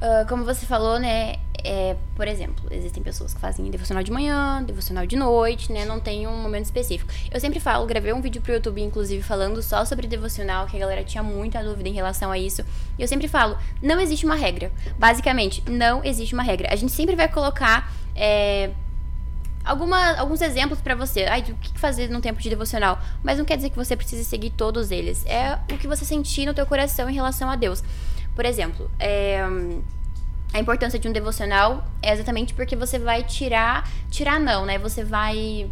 [0.00, 1.36] Ah, como você falou, né?
[1.62, 5.84] É, por exemplo, existem pessoas que fazem devocional de manhã, devocional de noite, né?
[5.84, 7.10] Não tem um momento específico.
[7.30, 10.80] Eu sempre falo, gravei um vídeo pro YouTube, inclusive, falando só sobre devocional, que a
[10.80, 12.62] galera tinha muita dúvida em relação a isso.
[12.98, 14.72] E eu sempre falo, não existe uma regra.
[14.98, 16.68] Basicamente, não existe uma regra.
[16.72, 17.92] A gente sempre vai colocar.
[18.16, 18.70] é,
[19.64, 21.24] alguma, alguns exemplos pra você.
[21.24, 23.00] Ai, o que fazer num tempo de devocional?
[23.22, 25.24] Mas não quer dizer que você precise seguir todos eles.
[25.26, 27.82] É o que você sentir no teu coração em relação a Deus.
[28.34, 29.42] Por exemplo, é,
[30.54, 33.90] a importância de um devocional é exatamente porque você vai tirar.
[34.08, 34.78] Tirar não, né?
[34.78, 35.68] Você vai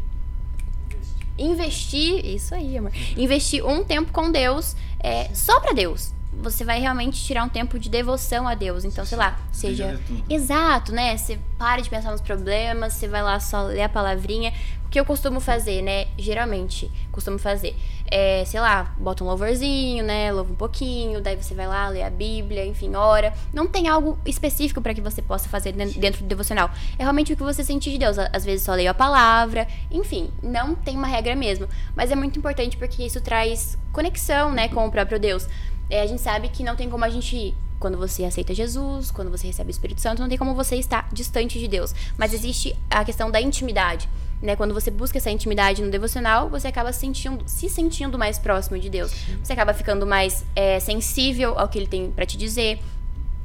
[1.39, 2.27] investir.
[2.27, 2.91] Isso aí, amor.
[3.17, 6.13] Investir um tempo com Deus é, só pra Deus.
[6.33, 8.85] Você vai realmente tirar um tempo de devoção a Deus.
[8.85, 10.01] Então, sei lá, seja.
[10.29, 11.17] Exato, né?
[11.17, 14.53] Você para de pensar nos problemas, você vai lá só ler a palavrinha.
[14.93, 16.07] Que eu costumo fazer, né?
[16.19, 17.75] Geralmente, costumo fazer.
[18.11, 20.31] É, sei lá, bota um louvorzinho, né?
[20.31, 23.33] Louva um pouquinho, daí você vai lá, lê a Bíblia, enfim, ora.
[23.55, 26.71] Não tem algo específico para que você possa fazer den- dentro do devocional.
[26.99, 28.19] É realmente o que você sentir de Deus.
[28.19, 31.67] Às vezes só leio a palavra, enfim, não tem uma regra mesmo.
[31.97, 35.49] Mas é muito importante porque isso traz conexão, né, com o próprio Deus.
[35.89, 39.31] É, a gente sabe que não tem como a gente quando você aceita Jesus, quando
[39.31, 41.95] você recebe o Espírito Santo, não tem como você estar distante de Deus.
[42.17, 44.07] Mas existe a questão da intimidade.
[44.43, 44.57] Né?
[44.57, 48.77] Quando você busca essa intimidade no devocional, você acaba se sentindo, se sentindo mais próximo
[48.79, 49.13] de Deus.
[49.43, 52.81] Você acaba ficando mais é, sensível ao que ele tem pra te dizer,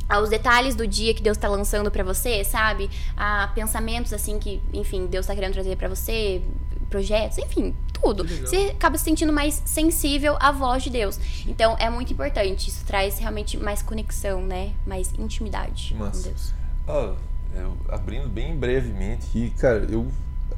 [0.10, 2.90] aos detalhes do dia que Deus tá lançando pra você, sabe?
[3.16, 6.42] A pensamentos assim que, enfim, Deus tá querendo trazer pra você,
[6.90, 8.26] projetos, enfim, tudo.
[8.28, 11.20] Você acaba se sentindo mais sensível à voz de Deus.
[11.46, 12.70] Então é muito importante.
[12.70, 14.72] Isso traz realmente mais conexão, né?
[14.86, 16.22] Mais intimidade Que com.
[16.22, 16.54] Deus.
[16.88, 17.16] Ó,
[17.54, 20.08] eu, abrindo bem brevemente, e cara, eu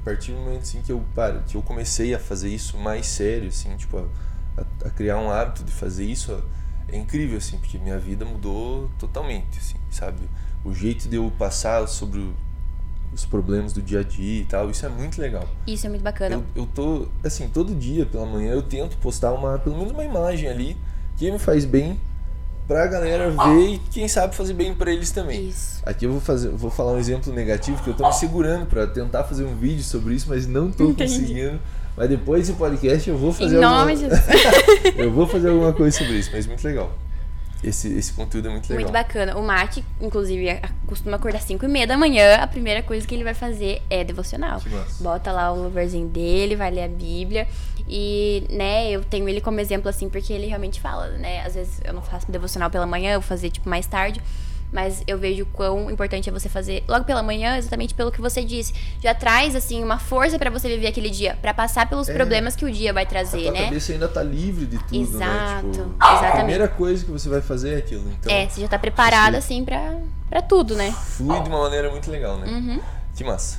[0.10, 3.50] partir do momento assim que eu paro, que eu comecei a fazer isso mais sério,
[3.50, 6.40] assim, tipo, a, a- a criar um hábito de fazer isso, ó,
[6.92, 10.22] é incrível, assim, porque minha vida mudou totalmente, assim, sabe?
[10.66, 12.34] O jeito de eu passar sobre o-
[13.14, 15.48] os problemas do dia a dia e tal, isso é muito legal.
[15.68, 16.36] Isso é muito bacana.
[16.36, 20.04] Eu, eu tô, assim, todo dia pela manhã eu tento postar uma, pelo menos uma
[20.04, 20.78] imagem ali
[21.18, 22.00] que me faz bem
[22.70, 25.50] pra galera ver e quem sabe fazer bem pra eles também.
[25.50, 25.82] Isso.
[25.84, 28.86] Aqui eu vou fazer, vou falar um exemplo negativo que eu tô me segurando pra
[28.86, 31.12] tentar fazer um vídeo sobre isso, mas não tô Entendi.
[31.20, 31.60] conseguindo.
[31.98, 34.08] Mas depois desse podcast eu vou Em fazer nome alguma,
[34.96, 36.94] eu vou fazer alguma coisa sobre isso, mas muito legal.
[37.64, 38.84] Esse, esse conteúdo é muito legal.
[38.84, 39.38] Muito bacana.
[39.38, 40.48] O Mate, inclusive,
[40.88, 42.36] costuma acordar 5 e meia da manhã.
[42.36, 44.62] A primeira coisa que ele vai fazer é devocional.
[45.00, 47.48] Bota lá o louvorzinho dele, vai ler a Bíblia.
[47.88, 51.44] E, né, eu tenho ele como exemplo, assim, porque ele realmente fala, né?
[51.46, 54.22] Às vezes eu não faço devocional pela manhã, eu vou fazer, tipo, mais tarde.
[54.72, 58.44] Mas eu vejo quão importante é você fazer logo pela manhã, exatamente pelo que você
[58.46, 58.72] disse.
[59.02, 62.14] Já traz, assim, uma força pra você viver aquele dia, pra passar pelos É.
[62.14, 63.64] problemas que o dia vai A trazer, tua né?
[63.66, 65.72] cabeça ainda tá livre de tudo, Exato, né?
[65.74, 66.36] Tipo, A exatamente.
[66.38, 68.12] primeira coisa que você vai fazer é aquilo.
[68.20, 69.96] Então, É, você já tá preparado, assim, pra,
[70.30, 70.92] pra tudo, né?
[70.92, 72.48] flui de uma maneira muito legal, né?
[72.48, 72.80] Uhum.
[73.16, 73.58] Que massa.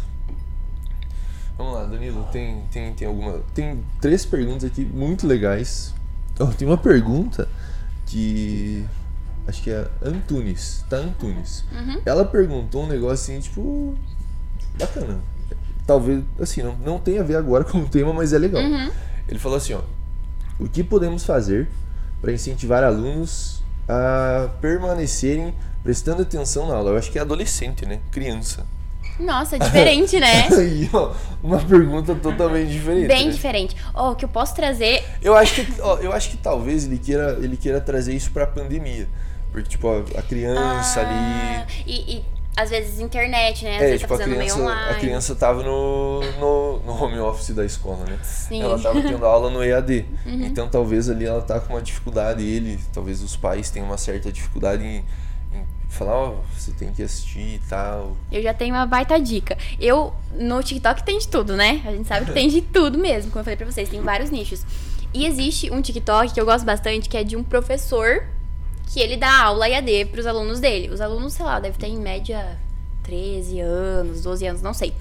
[1.59, 3.41] Vamos lá, Danilo, tem, tem, tem alguma.
[3.53, 5.93] Tem três perguntas aqui muito legais.
[6.39, 7.49] Oh, tem uma pergunta
[8.07, 8.87] que.
[9.51, 11.65] Acho que é Antunes, tá Antunes.
[11.73, 12.01] Uhum.
[12.07, 13.99] Ela perguntou um negócio assim, tipo.
[14.79, 15.19] Bacana.
[15.85, 18.63] Talvez, assim, não, não tem a ver agora com o tema, mas é legal.
[18.63, 18.91] Uhum.
[19.29, 19.81] Ele falou assim, ó.
[20.57, 21.69] O que podemos fazer
[22.21, 26.91] para incentivar alunos a permanecerem prestando atenção na aula?
[26.91, 27.99] Eu acho que é adolescente, né?
[28.13, 28.65] Criança.
[29.19, 30.47] Nossa, diferente, né?
[30.57, 33.09] Aí, ó, uma pergunta totalmente diferente.
[33.09, 33.33] Bem né?
[33.33, 33.77] diferente.
[33.93, 35.03] Oh, o que eu posso trazer.
[35.21, 38.47] Eu acho que, ó, eu acho que talvez ele queira, ele queira trazer isso pra
[38.47, 39.09] pandemia.
[39.53, 41.83] Porque, tipo, a, a criança Ah, ali.
[41.87, 42.25] E, e
[42.57, 43.77] às vezes internet, né?
[43.77, 44.91] Às É, vezes tipo, tá a criança, online.
[44.91, 48.19] a criança tava no, no, no home office da escola, né?
[48.23, 48.63] Sim.
[48.63, 50.05] Ela tava tendo aula no EAD.
[50.27, 50.45] Uhum.
[50.47, 54.31] Então talvez ali ela tá com uma dificuldade, ele, talvez os pais tenham uma certa
[54.31, 54.97] dificuldade em,
[55.55, 58.17] em falar, ó, você tem que assistir e tal.
[58.31, 59.57] Eu já tenho uma baita dica.
[59.81, 61.81] Eu, no TikTok tem de tudo, né?
[61.87, 64.31] A gente sabe que tem de tudo mesmo, como eu falei pra vocês, tem vários
[64.31, 64.67] nichos.
[65.15, 68.25] E existe um TikTok que eu gosto bastante, que é de um professor
[68.93, 70.91] que ele dá aula EAD pros alunos dele.
[70.91, 72.59] Os alunos, sei lá, deve ter em média
[73.05, 74.93] 13 anos, 12 anos, não sei.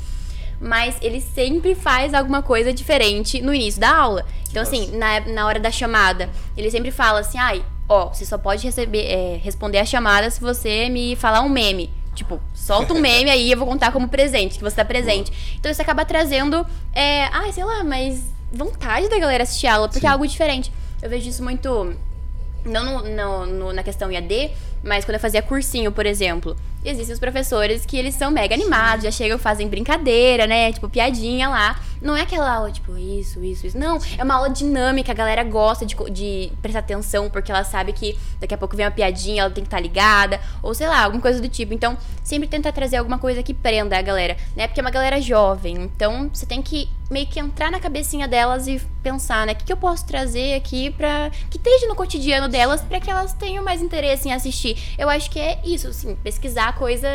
[0.61, 4.25] Mas ele sempre faz alguma coisa diferente no início da aula.
[4.49, 8.37] Então, assim, na, na hora da chamada, ele sempre fala assim, ai, ó, você só
[8.37, 11.89] pode receber, é, responder a chamada se você me falar um meme.
[12.13, 15.31] Tipo, solta um meme aí, eu vou contar como presente, que você tá presente.
[15.57, 18.21] Então isso acaba trazendo, é, ai, sei lá, mas
[18.51, 20.07] vontade da galera assistir a aula, porque Sim.
[20.07, 20.71] é algo diferente.
[21.01, 21.95] Eu vejo isso muito
[22.66, 24.51] não no- no- no- na questão IAD,
[24.84, 26.55] mas quando eu fazia cursinho, por exemplo.
[26.84, 30.71] Existem os professores que eles são mega animados, já chegam, fazem brincadeira, né?
[30.71, 31.80] Tipo, piadinha lá.
[32.01, 33.77] Não é aquela aula, tipo, isso, isso, isso.
[33.77, 37.91] Não, é uma aula dinâmica, a galera gosta de, de prestar atenção, porque ela sabe
[37.91, 41.03] que daqui a pouco vem uma piadinha, ela tem que estar ligada, ou sei lá,
[41.03, 41.73] alguma coisa do tipo.
[41.73, 44.67] Então, sempre tentar trazer alguma coisa que prenda a galera, né?
[44.67, 48.67] Porque é uma galera jovem, então você tem que meio que entrar na cabecinha delas
[48.67, 49.53] e pensar, né?
[49.53, 51.32] O que, que eu posso trazer aqui pra.
[51.49, 54.77] que esteja no cotidiano delas pra que elas tenham mais interesse em assistir.
[54.97, 57.07] Eu acho que é isso, assim, pesquisar coisa,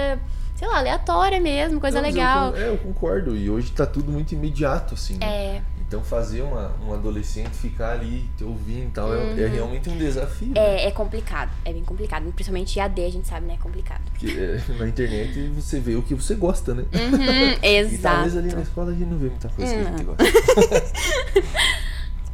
[0.55, 2.53] sei lá, aleatória mesmo, coisa Não, eu legal.
[2.53, 3.37] con- é, eu concordo.
[3.37, 5.17] E hoje tá tudo muito imediato, assim.
[5.19, 5.27] né?
[5.27, 9.89] É, Então fazer uma, um adolescente ficar ali te ouvindo e tal é, é realmente
[9.91, 10.49] um desafio.
[10.49, 10.61] né?
[10.61, 10.67] Uhum.
[10.67, 12.25] é, é complicado, é bem complicado.
[12.33, 13.55] Principalmente IAD, a gente sabe, né?
[13.55, 14.01] É complicado.
[14.11, 16.85] Porque é, na internet você vê o que você gosta, né?
[16.93, 18.39] Uhum, E talvez exato.
[18.39, 20.25] ali na escola a gente não vê muita coisa que a gente gosta.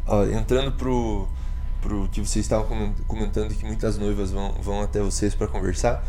[0.06, 1.28] Ó, entrando pro,
[1.80, 6.04] pro que vocês estavam comen- comentando que muitas noivas vão, vão até vocês pra conversar.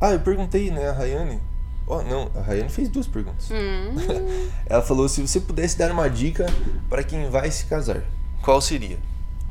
[0.00, 1.40] Ah, eu perguntei, né, a Rayane.
[1.86, 3.50] Ó, não, a Rayane fez duas perguntas.
[3.50, 3.94] Hum.
[4.66, 6.46] Ela falou se você pudesse dar uma dica
[6.88, 8.02] pra quem vai se casar,
[8.42, 8.98] qual seria?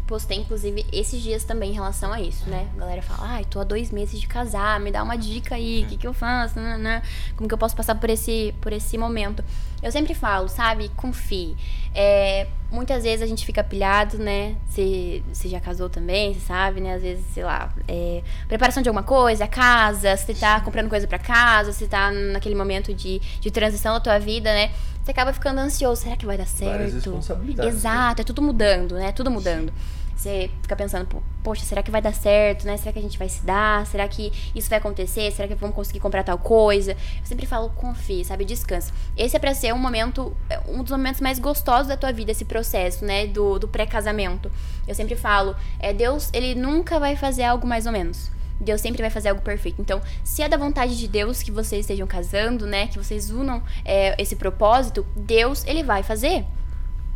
[0.06, 2.70] Postei, inclusive, esses dias também em relação a isso, né?
[2.78, 5.84] A galera fala, ai, tô há dois meses de casar, me dá uma dica aí,
[5.84, 7.02] o que, que eu faço, né?
[7.36, 9.44] como que eu posso passar por esse, por esse momento.
[9.84, 11.58] Eu sempre falo, sabe, confie.
[11.94, 14.56] É, muitas vezes a gente fica pilhado, né?
[14.68, 16.94] Você você já casou também, você sabe, né?
[16.96, 21.20] Às vezes, sei lá, é, preparação de alguma coisa, casa, você tá comprando coisa pra
[21.20, 24.72] casa, você tá naquele momento de, de transição da tua vida, né?
[25.04, 26.72] Você acaba ficando ansioso, será que vai dar certo?
[26.72, 27.78] Várias responsabilidades, né?
[27.78, 29.12] Exato, é tudo mudando, né?
[29.14, 29.72] Tudo mudando.
[30.18, 32.76] Você fica pensando, "Pô, poxa, será que vai dar certo, né?
[32.76, 33.86] Será que a gente vai se dar?
[33.86, 35.32] Será que isso vai acontecer?
[35.32, 36.92] Será que vamos conseguir comprar tal coisa?
[36.92, 38.44] Eu sempre falo, confie, sabe?
[38.44, 38.92] Descansa.
[39.16, 42.32] Esse é pra ser um momento, é, um dos momentos mais gostosos da tua vida,
[42.32, 43.28] esse processo, né?
[43.28, 44.52] Do, do pré-casamento.
[44.88, 48.32] Eu sempre falo, é, Deus, ele nunca vai fazer algo mais ou menos.
[48.60, 49.80] Deus sempre vai fazer algo perfeito.
[49.80, 52.88] Então, se é da vontade de Deus que vocês estejam casando, né?
[52.88, 56.44] Que vocês unam é, esse propósito, Deus, ele vai fazer.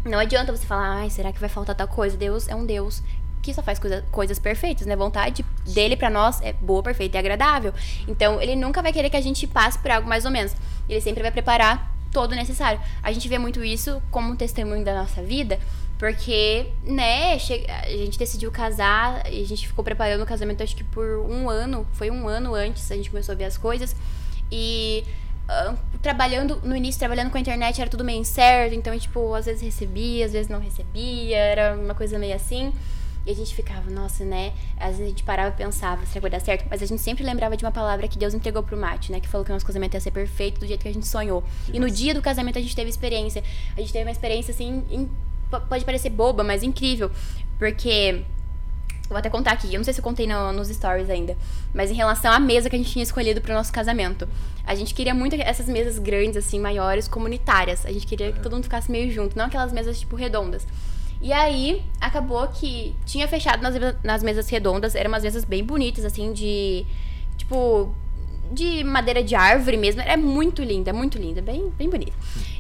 [0.04, 2.18] Não adianta você falar, ai, será que vai faltar tal coisa?
[2.18, 3.04] Deus é um Deus
[3.42, 4.96] que só faz coisa, coisas perfeitas, né?
[4.96, 7.74] Vontade dele pra nós é boa, perfeita e agradável.
[8.08, 10.56] Então, ele nunca vai querer que a gente passe por algo mais ou menos.
[10.88, 12.80] Ele sempre vai preparar todo o necessário.
[13.02, 15.60] A gente vê muito isso como um testemunho da nossa vida,
[15.98, 17.38] porque, né, a
[17.90, 21.88] gente decidiu casar e a gente ficou preparando o casamento acho que por um ano,
[21.94, 23.96] foi um ano antes, a gente começou a ver as coisas.
[24.52, 25.06] E
[26.02, 29.62] trabalhando, no início, trabalhando com a internet, era tudo meio incerto, então, tipo, às vezes
[29.62, 32.74] recebia, às vezes não recebia, era uma coisa meio assim.
[33.24, 34.52] E a gente ficava, nossa, né?
[34.80, 36.66] Às vezes a gente parava e pensava, será que vai dar certo?
[36.68, 39.20] Mas a gente sempre lembrava de uma palavra que Deus entregou pro Mate, né?
[39.20, 41.44] Que falou que o nosso casamento ia ser perfeito do jeito que a gente sonhou.
[41.72, 43.44] e no dia do casamento a gente teve experiência.
[43.78, 45.08] A gente teve uma experiência, assim, in-
[45.52, 47.12] po- pode parecer boba, mas incrível.
[47.60, 48.24] Porque
[49.12, 51.36] Vou até contar aqui, eu não sei se eu contei no- nos stories ainda,
[51.74, 54.28] mas em relação à mesa que a gente tinha escolhido pro nosso casamento.
[54.66, 57.86] A gente queria muito essas mesas grandes, assim, maiores, comunitárias.
[57.86, 60.66] A gente queria que todo mundo ficasse meio junto, não aquelas mesas, tipo, redondas.
[61.22, 66.04] E aí, acabou que tinha fechado nas, nas mesas redondas, eram umas mesas bem bonitas,
[66.06, 66.86] assim, de.
[67.38, 67.94] Tipo.
[68.54, 70.02] De madeira de árvore mesmo.
[70.02, 72.12] É muito linda, muito linda, bem, bem bonita.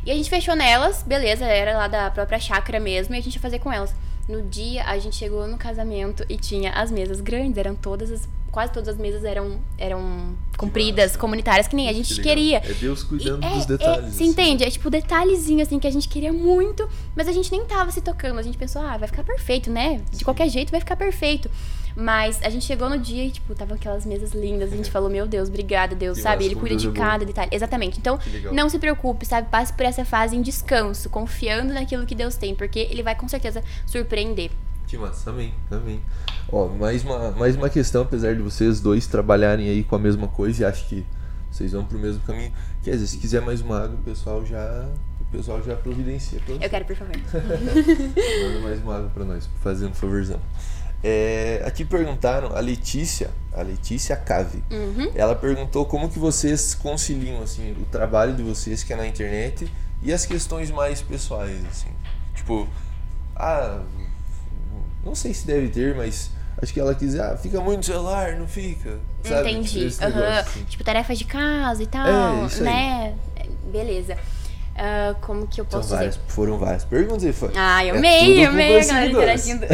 [0.05, 3.35] E a gente fechou nelas, beleza, era lá da própria chácara mesmo, e a gente
[3.35, 3.93] ia fazer com elas.
[4.31, 8.27] No dia, a gente chegou no casamento e tinha as mesas grandes, eram todas as.
[8.51, 12.57] Quase todas as mesas eram, eram compridas, comunitárias, que nem a gente Que queria.
[12.57, 13.97] É Deus cuidando E dos é- detalhes.
[13.97, 14.25] É, você assim.
[14.27, 14.63] entende?
[14.65, 18.01] É tipo detalhezinho assim que a gente queria muito, mas a gente nem tava se
[18.01, 18.39] tocando.
[18.39, 20.01] A gente pensou, ah, vai ficar perfeito, né?
[20.11, 21.49] De qualquer jeito vai ficar perfeito.
[21.95, 24.71] Mas a gente chegou no dia e, tipo, tava aquelas mesas lindas.
[24.71, 26.45] A gente falou, meu Deus, obrigada, Deus, sabe?
[26.45, 27.49] Ele cuida Deus de é cada detalhe.
[27.51, 27.99] Exatamente.
[27.99, 28.19] Então,
[28.51, 29.49] não se preocupe, sabe?
[29.49, 33.27] Passe por essa fase em descanso, confiando naquilo que Deus tem, porque ele vai com
[33.27, 34.51] certeza surpreender.
[34.87, 36.01] Que massa, amém, amém.
[36.51, 40.27] Ó, mais uma, mais uma questão, apesar de vocês dois trabalharem aí com a mesma
[40.27, 41.05] coisa, e acho que
[41.51, 42.51] Vocês vão pro mesmo caminho.
[42.81, 44.87] Quer dizer, se quiser mais uma água, o pessoal já.
[45.19, 46.39] O pessoal já providencia.
[46.47, 47.15] Eu quero, por favor.
[47.33, 50.39] Manda mais uma água pra nós, fazendo um favorzão.
[51.03, 55.11] É, aqui perguntaram, a Letícia, a Letícia Cave, Uhum.
[55.15, 59.71] ela perguntou como que vocês conciliam assim o trabalho de vocês que é na internet
[60.03, 61.89] e as questões mais pessoais assim.
[62.35, 62.67] Tipo,
[63.35, 63.81] ah,
[65.03, 66.29] não sei se deve ter, mas
[66.61, 69.51] acho que ela quis, ah, fica muito no celular, não fica, sabe?
[69.51, 69.87] Entendi.
[69.99, 70.09] Aham.
[70.09, 70.63] negócio, assim.
[70.65, 73.15] Tipo, tarefas de casa e tal, É, né?
[73.71, 74.17] Beleza.
[74.83, 75.95] Ah, como que eu São posso dizer?
[75.95, 77.51] várias, foram várias perguntas aí, foi.
[77.55, 79.65] Ah, eu É amei, tudo eu amei a galera interagindo.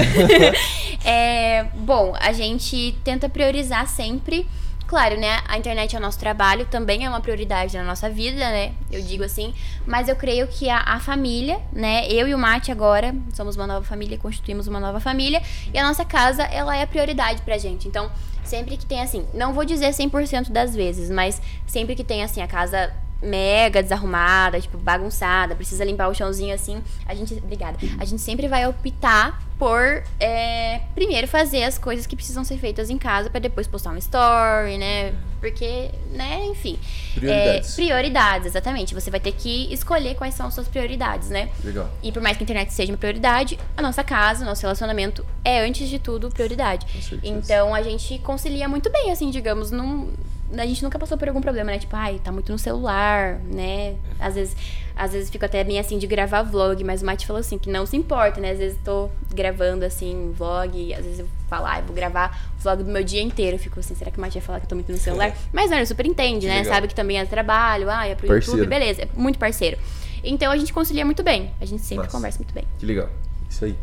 [1.05, 4.45] É, bom, a gente tenta priorizar sempre.
[4.85, 5.39] Claro, né?
[5.47, 8.71] A internet é o nosso trabalho, também é uma prioridade na nossa vida, né?
[8.91, 9.53] Eu digo assim.
[9.85, 12.05] Mas eu creio que a, a família, né?
[12.09, 15.41] Eu e o Mate agora somos uma nova família, constituímos uma nova família.
[15.73, 17.85] E a nossa casa, ela é a prioridade pra gente.
[17.87, 18.09] Então,
[18.45, 22.41] sempre que tem assim, não vou dizer 100% das vezes, mas sempre que tem assim,
[22.41, 22.91] a casa
[23.21, 27.33] mega desarrumada, tipo, bagunçada, precisa limpar o chãozinho assim, a gente.
[27.35, 27.77] Obrigada.
[27.99, 32.89] A gente sempre vai optar por é, primeiro fazer as coisas que precisam ser feitas
[32.89, 35.13] em casa pra depois postar um story, né?
[35.39, 36.79] Porque, né, enfim.
[37.15, 37.71] Prioridades.
[37.71, 38.93] É, prioridades, exatamente.
[38.93, 41.49] Você vai ter que escolher quais são as suas prioridades, né?
[41.63, 41.89] Legal.
[42.01, 45.25] E por mais que a internet seja uma prioridade, a nossa casa, o nosso relacionamento
[45.43, 46.85] é, antes de tudo, prioridade.
[46.85, 47.21] Com certeza.
[47.23, 50.09] Então a gente concilia muito bem, assim, digamos, não.
[50.55, 51.79] A gente nunca passou por algum problema, né?
[51.79, 53.95] Tipo, ai, tá muito no celular, né?
[54.19, 54.55] Às vezes,
[54.95, 57.69] às vezes fico até bem assim de gravar vlog, mas o Mate falou assim, que
[57.69, 58.51] não se importa, né?
[58.51, 62.83] Às vezes tô gravando assim, vlog, às vezes eu falo, ai, vou gravar o vlog
[62.83, 63.55] do meu dia inteiro.
[63.55, 65.35] Eu fico assim, será que o Mate vai falar que eu tô muito no celular?
[65.51, 66.59] Mas não, ele super entende, né?
[66.59, 66.73] legal.
[66.73, 68.59] Sabe que também é trabalho, ah, é pro Parceiro.
[68.59, 69.77] YouTube, beleza, é muito parceiro.
[70.23, 71.53] Então a gente concilia muito bem.
[71.59, 72.11] A gente sempre Massa.
[72.11, 72.65] conversa muito bem.
[72.79, 73.09] Que legal.
[73.49, 73.77] Isso aí.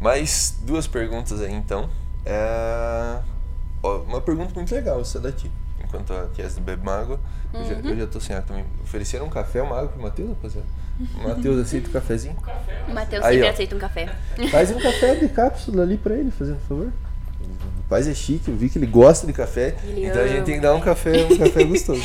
[0.00, 1.90] Mais duas perguntas aí, então.
[2.24, 3.20] É...
[3.82, 5.50] ó, uma pergunta muito legal essa daqui.
[5.88, 7.18] Enquanto a Kies bebe água,
[7.52, 8.64] eu, já, eu já tô sem água também.
[8.82, 10.66] Ofereceram um café, uma água pro Matheus, rapaziada?
[11.14, 12.36] O Matheus aceita o cafezinho?
[12.88, 13.50] O Matheus sempre ó.
[13.50, 14.14] aceita um café.
[14.50, 16.92] Faz um café de cápsula ali pra ele, fazendo favor.
[17.40, 19.76] O rapaz é chique, eu vi que ele gosta de café.
[19.84, 22.02] Ele então a gente ama tem que dar um café, um café gostoso.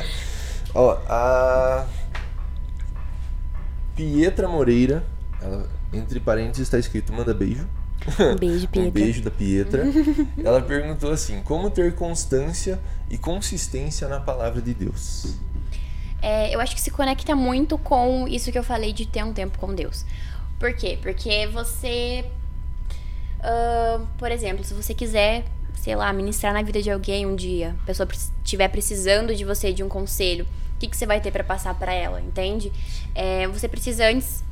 [0.74, 1.86] Ó, a
[3.94, 5.02] Pietra Moreira,
[5.40, 7.66] ela, entre parênteses está escrito manda beijo.
[8.20, 8.90] Um beijo, Um Pietra.
[8.90, 9.84] beijo da Pietra.
[10.44, 12.78] ela perguntou assim: como ter constância
[13.10, 15.36] e consistência na palavra de Deus?
[16.22, 19.32] É, eu acho que se conecta muito com isso que eu falei de ter um
[19.32, 20.04] tempo com Deus.
[20.58, 20.98] Por quê?
[21.00, 22.24] Porque você.
[23.40, 25.44] ah, por exemplo, se você quiser,
[25.74, 28.08] sei lá, ministrar na vida de alguém um dia, a pessoa
[28.44, 31.74] estiver precisando de você, de um conselho, o que, que você vai ter pra passar
[31.74, 32.72] pra ela, entende?
[33.14, 34.42] É, você precisa antes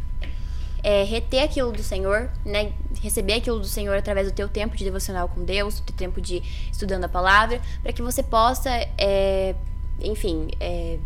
[0.83, 2.73] é, reter aquilo do Senhor, né?
[3.05, 6.23] Receber aquilo do Senhor através do teu tempo de devocional com Deus, do teu tempo
[6.23, 6.43] de
[6.73, 9.55] estudando a palavra, para que você possa, é,
[10.01, 10.99] enfim, é,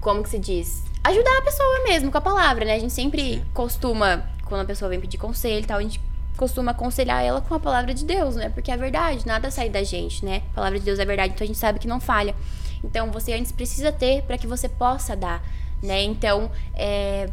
[0.00, 0.82] como que se diz?
[1.04, 2.74] Ajudar a pessoa mesmo com a palavra, né?
[2.74, 3.44] A gente sempre Sim.
[3.52, 6.00] costuma, quando a pessoa vem pedir conselho e tal, a gente
[6.38, 8.48] costuma aconselhar ela com a palavra de Deus, né?
[8.48, 10.42] Porque é verdade, nada sai da gente, né?
[10.52, 12.34] A palavra de Deus é verdade, então a gente sabe que não falha.
[12.82, 15.42] Então você antes precisa ter para que você possa dar,
[15.82, 16.02] né?
[16.02, 17.28] Então, é,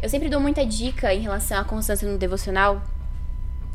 [0.00, 2.82] eu sempre dou muita dica em relação à constância no devocional.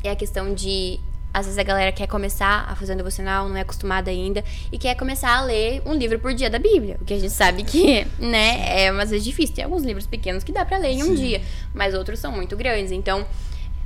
[0.02, 1.00] É a questão de.
[1.34, 4.76] Às vezes a galera quer começar a fazer um devocional, não é acostumada ainda, e
[4.76, 6.98] quer começar a ler um livro por dia da Bíblia.
[7.00, 9.54] O que a gente sabe que, né, é às vezes difícil.
[9.54, 11.14] Tem alguns livros pequenos que dá pra ler em um Sim.
[11.14, 11.42] dia,
[11.72, 12.92] mas outros são muito grandes.
[12.92, 13.24] Então,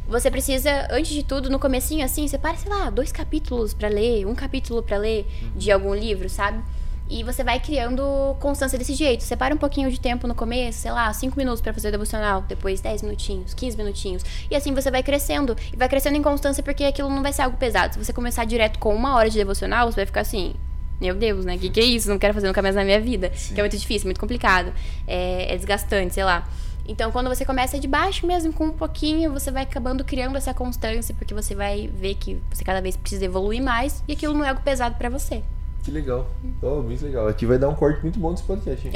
[0.08, 4.26] você precisa, antes de tudo, no comecinho, assim, separa, sei lá, dois capítulos pra ler,
[4.26, 6.62] um capítulo pra ler de algum livro, sabe?
[7.08, 9.22] E você vai criando constância desse jeito.
[9.22, 12.42] Separa um pouquinho de tempo no começo, sei lá, 5 minutos pra fazer o devocional,
[12.42, 14.24] depois 10 minutinhos, 15 minutinhos.
[14.50, 15.56] E assim você vai crescendo.
[15.72, 17.94] E vai crescendo em constância porque aquilo não vai ser algo pesado.
[17.94, 20.54] Se você começar direto com uma hora de devocional, você vai ficar assim.
[21.00, 21.58] Meu Deus, né?
[21.58, 22.08] Que que é isso?
[22.08, 23.30] Não quero fazer nunca mais na minha vida.
[23.34, 23.54] Sim.
[23.54, 24.72] Que é muito difícil, muito complicado.
[25.06, 26.48] É, é desgastante, sei lá.
[26.88, 30.54] Então, quando você começa de baixo mesmo, com um pouquinho, você vai acabando criando essa
[30.54, 34.44] constância, porque você vai ver que você cada vez precisa evoluir mais e aquilo não
[34.44, 35.42] é algo pesado pra você.
[35.86, 36.28] Que legal.
[36.60, 37.28] Oh, muito legal.
[37.28, 38.92] Aqui vai dar um corte muito bom desse podcast, hein?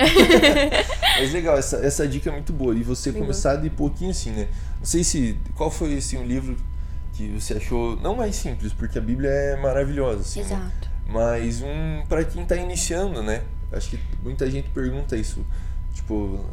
[1.20, 2.74] Mas legal, essa, essa dica é muito boa.
[2.74, 3.28] E você Legal.
[3.28, 4.48] começar de pouquinho assim, né?
[4.76, 5.38] Não sei se.
[5.54, 6.56] Qual foi assim, um livro
[7.12, 10.40] que você achou não mais simples, porque a Bíblia é maravilhosa, assim.
[10.40, 10.46] né?
[10.46, 10.90] Exato.
[11.06, 13.44] Mas um para quem tá iniciando, né?
[13.70, 15.46] Acho que muita gente pergunta isso.
[15.94, 16.44] Tipo,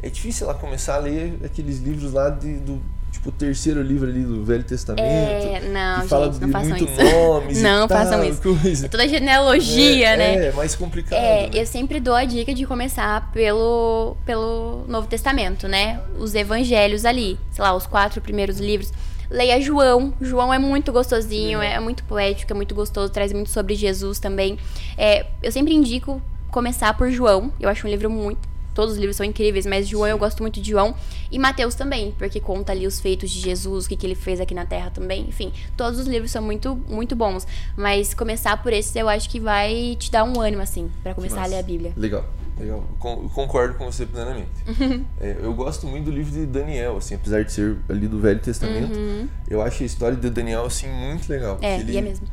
[0.00, 2.80] é difícil ela começar a ler aqueles livros lá de, do
[3.20, 5.04] tipo o terceiro livro ali do Velho Testamento.
[5.04, 7.02] É, não, que fala gente, não façam muito isso.
[7.02, 8.40] nomes Não tal, façam isso.
[8.42, 8.86] coisa.
[8.86, 10.46] É toda genealogia, é, né?
[10.46, 11.18] É, mais complicado.
[11.18, 11.50] É, né?
[11.52, 16.00] eu sempre dou a dica de começar pelo, pelo Novo Testamento, né?
[16.18, 18.90] Os evangelhos ali, sei lá, os quatro primeiros livros.
[19.30, 20.14] leia João.
[20.20, 24.58] João é muito gostosinho, é muito poético, é muito gostoso, traz muito sobre Jesus também.
[24.96, 27.52] É, eu sempre indico começar por João.
[27.60, 30.60] Eu acho um livro muito todos os livros são incríveis, mas João eu gosto muito
[30.60, 30.94] de João
[31.30, 34.40] e Mateus também, porque conta ali os feitos de Jesus, o que, que ele fez
[34.40, 35.26] aqui na Terra também.
[35.28, 37.46] Enfim, todos os livros são muito, muito bons.
[37.76, 41.42] Mas começar por esses eu acho que vai te dar um ânimo, assim, para começar
[41.42, 41.92] a ler a Bíblia.
[41.96, 42.24] Legal.
[42.60, 44.50] Legal, concordo com você plenamente.
[45.20, 48.40] É, eu gosto muito do livro de Daniel, assim, apesar de ser ali do Velho
[48.40, 49.28] Testamento, uhum.
[49.48, 51.58] eu acho a história de Daniel assim muito legal.
[51.60, 52.26] É, ele, é mesmo.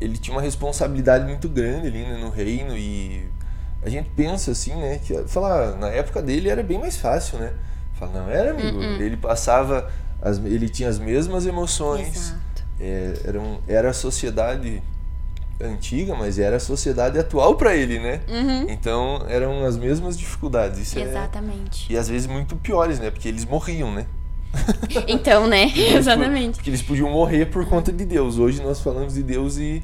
[0.00, 3.26] Ele tinha uma responsabilidade muito grande ali né, no reino e
[3.84, 4.98] a gente pensa assim, né?
[5.04, 7.52] Que falar na época dele era bem mais fácil, né?
[7.94, 8.78] Fala, não era amigo.
[8.78, 9.00] Uh -uh.
[9.00, 9.90] Ele passava,
[10.22, 12.34] as, ele tinha as mesmas emoções.
[12.80, 14.82] É, era, um, era a sociedade
[15.60, 18.20] antiga, mas era a sociedade atual para ele, né?
[18.28, 18.70] Uhum.
[18.70, 20.80] Então eram as mesmas dificuldades.
[20.80, 21.92] Isso é Exatamente.
[21.92, 23.10] É, e às vezes muito piores, né?
[23.10, 24.06] Porque eles morriam, né?
[25.06, 25.70] Então, né?
[25.76, 26.56] Exatamente.
[26.56, 28.38] Porque eles podiam morrer por conta de Deus.
[28.38, 29.82] Hoje nós falamos de Deus e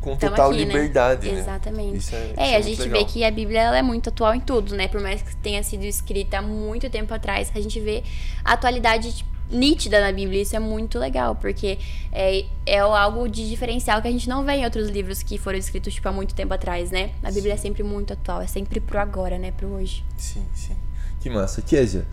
[0.00, 0.64] com Tamo total aqui, né?
[0.64, 1.40] liberdade, né?
[1.40, 1.96] Exatamente.
[1.98, 3.00] Isso é, é, é a gente legal.
[3.00, 4.88] vê que a Bíblia ela é muito atual em tudo, né?
[4.88, 8.02] Por mais que tenha sido escrita há muito tempo atrás, a gente vê
[8.44, 10.42] a atualidade nítida na Bíblia.
[10.42, 11.78] Isso é muito legal, porque
[12.12, 15.58] é, é algo de diferencial que a gente não vê em outros livros que foram
[15.58, 17.10] escritos tipo, há muito tempo atrás, né?
[17.22, 17.60] A Bíblia sim.
[17.60, 19.52] é sempre muito atual, é sempre pro agora, né?
[19.52, 20.04] Pro hoje.
[20.16, 20.76] Sim, sim.
[21.20, 21.60] Que massa.
[21.62, 22.06] Kézia,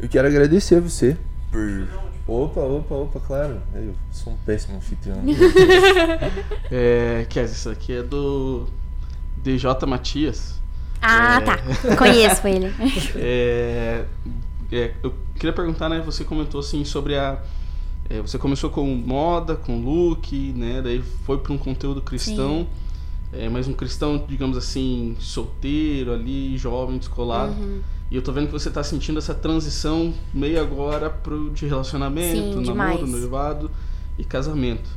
[0.00, 1.16] eu quero agradecer a você
[1.50, 1.88] por
[2.26, 3.60] Opa, opa, opa, claro.
[3.74, 5.22] Eu sou um péssimo anfitrião.
[6.70, 8.66] é, quer dizer, isso aqui é do
[9.42, 10.60] DJ Matias.
[11.00, 11.40] Ah, é...
[11.40, 11.58] tá.
[11.96, 12.72] Conheço ele.
[13.14, 14.04] É,
[14.72, 16.00] é, eu queria perguntar, né?
[16.00, 17.40] Você comentou assim sobre a.
[18.10, 20.82] É, você começou com moda, com look, né?
[20.82, 22.66] Daí foi para um conteúdo cristão.
[23.32, 27.52] É, mas um cristão, digamos assim, solteiro ali, jovem, descolado.
[27.52, 27.80] Uhum.
[28.10, 32.64] E eu tô vendo que você tá sentindo essa transição meio agora pro de relacionamento,
[32.64, 33.70] Sim, namoro, noivado
[34.16, 34.88] e casamento.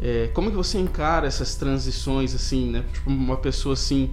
[0.00, 2.84] É, como que você encara essas transições, assim, né?
[2.92, 4.10] Tipo, uma pessoa assim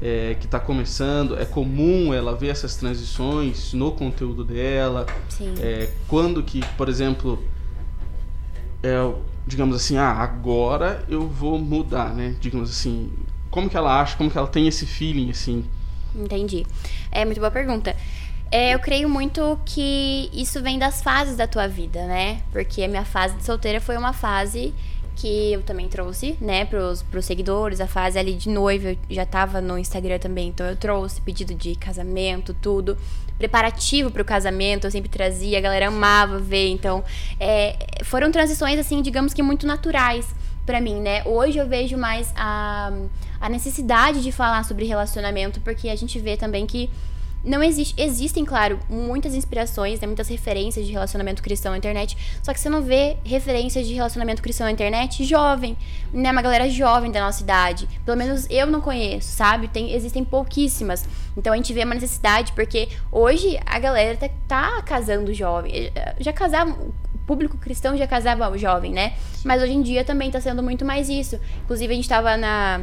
[0.00, 5.06] é, que está começando, é comum ela ver essas transições no conteúdo dela.
[5.28, 5.54] Sim.
[5.58, 7.42] É, quando que, por exemplo,
[8.82, 9.12] é,
[9.46, 12.34] digamos assim, ah, agora eu vou mudar, né?
[12.40, 13.10] Digamos assim,
[13.50, 15.64] como que ela acha, como que ela tem esse feeling, assim?
[16.14, 16.66] Entendi.
[17.10, 17.94] É muito boa pergunta.
[18.50, 22.40] É, eu creio muito que isso vem das fases da tua vida, né?
[22.52, 24.72] Porque a minha fase de solteira foi uma fase
[25.16, 29.24] que eu também trouxe, né, pros, pros seguidores, a fase ali de noiva, eu já
[29.24, 32.98] tava no Instagram também, então eu trouxe pedido de casamento, tudo.
[33.38, 37.04] Preparativo pro casamento, eu sempre trazia, a galera amava ver, então
[37.38, 40.34] é, foram transições, assim, digamos que muito naturais
[40.66, 41.22] para mim, né?
[41.24, 42.92] Hoje eu vejo mais a,
[43.44, 46.88] a necessidade de falar sobre relacionamento, porque a gente vê também que
[47.44, 52.54] não existe, existem, claro, muitas inspirações, né, muitas referências de relacionamento cristão na internet, só
[52.54, 55.76] que você não vê referências de relacionamento cristão na internet jovem,
[56.10, 57.86] né, uma galera jovem da nossa idade.
[58.02, 59.68] Pelo menos eu não conheço, sabe?
[59.68, 61.06] Tem, existem pouquíssimas.
[61.36, 65.92] Então a gente vê uma necessidade, porque hoje a galera tá, tá casando jovem.
[66.18, 66.74] Já casava,
[67.26, 69.12] público cristão já casava o jovem, né?
[69.44, 71.38] Mas hoje em dia também tá sendo muito mais isso.
[71.64, 72.80] Inclusive, a gente tava na,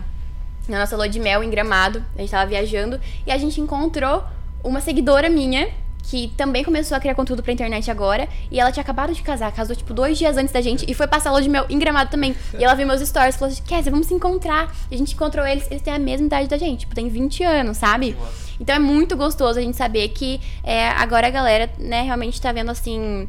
[0.67, 4.23] na nossa lua de mel em Gramado, a gente tava viajando, e a gente encontrou
[4.63, 5.69] uma seguidora minha
[6.03, 8.27] que também começou a criar conteúdo pra internet agora.
[8.49, 11.07] E ela tinha acabado de casar, casou tipo dois dias antes da gente e foi
[11.07, 12.35] passar a lua de mel em Gramado também.
[12.57, 14.73] E ela viu meus stories e falou assim: Kézia, vamos se encontrar.
[14.89, 17.43] E a gente encontrou eles, eles têm a mesma idade da gente, tipo, tem 20
[17.43, 18.15] anos, sabe?
[18.59, 22.51] Então é muito gostoso a gente saber que é, agora a galera, né, realmente tá
[22.51, 23.27] vendo assim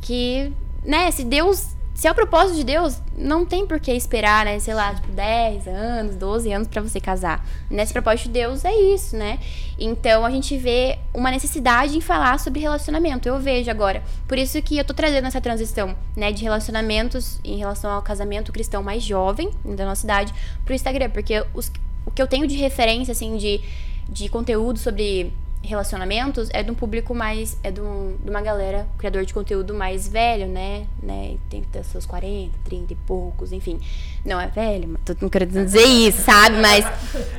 [0.00, 0.52] que,
[0.84, 1.77] né, se Deus.
[1.98, 4.60] Se é o propósito de Deus, não tem por que esperar, né?
[4.60, 7.44] Sei lá, tipo, 10 anos, 12 anos para você casar.
[7.68, 9.40] Nesse propósito de Deus é isso, né?
[9.76, 13.28] Então a gente vê uma necessidade em falar sobre relacionamento.
[13.28, 14.00] Eu vejo agora.
[14.28, 18.52] Por isso que eu tô trazendo essa transição, né, de relacionamentos em relação ao casamento
[18.52, 20.32] cristão mais jovem da nossa idade
[20.64, 21.10] pro Instagram.
[21.10, 21.68] Porque os,
[22.06, 23.60] o que eu tenho de referência, assim, de,
[24.08, 25.32] de conteúdo sobre
[25.68, 27.58] relacionamentos é de um público mais.
[27.62, 30.86] É de, um, de uma galera, criador de conteúdo mais velho, né?
[31.02, 31.36] né?
[31.50, 33.78] Tem seus 40, 30 e poucos, enfim.
[34.24, 36.56] Não é velho, tô não querendo dizer isso, sabe?
[36.56, 36.84] Mas,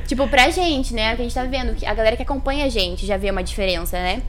[0.06, 1.12] tipo, pra gente, né?
[1.12, 3.42] O que a gente tá vendo, a galera que acompanha a gente já vê uma
[3.42, 4.22] diferença, né?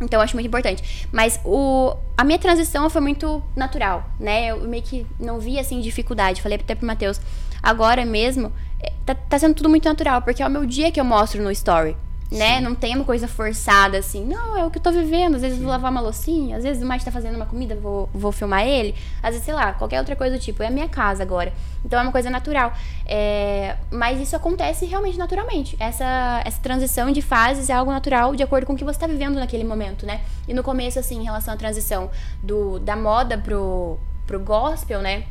[0.00, 1.08] Então, eu acho muito importante.
[1.12, 4.46] Mas o, a minha transição foi muito natural, né?
[4.46, 6.40] Eu meio que não vi, assim, dificuldade.
[6.40, 7.20] Falei até pro Matheus,
[7.62, 11.00] agora mesmo, é, tá, tá sendo tudo muito natural, porque é o meu dia que
[11.00, 11.96] eu mostro no story
[12.30, 12.60] né?
[12.60, 14.24] Não tem uma coisa forçada assim.
[14.24, 15.36] Não, é o que eu tô vivendo.
[15.36, 17.76] Às vezes eu vou lavar uma loucinha, às vezes o Mike tá fazendo uma comida,
[17.76, 18.94] vou, vou filmar ele.
[19.22, 20.62] Às vezes, sei lá, qualquer outra coisa do tipo.
[20.62, 21.52] É a minha casa agora.
[21.84, 22.72] Então é uma coisa natural.
[23.06, 25.76] É, mas isso acontece realmente naturalmente.
[25.78, 29.06] Essa, essa transição de fases é algo natural de acordo com o que você tá
[29.06, 30.22] vivendo naquele momento, né?
[30.48, 32.10] E no começo, assim, em relação à transição
[32.42, 35.24] do, da moda pro, pro gospel, né?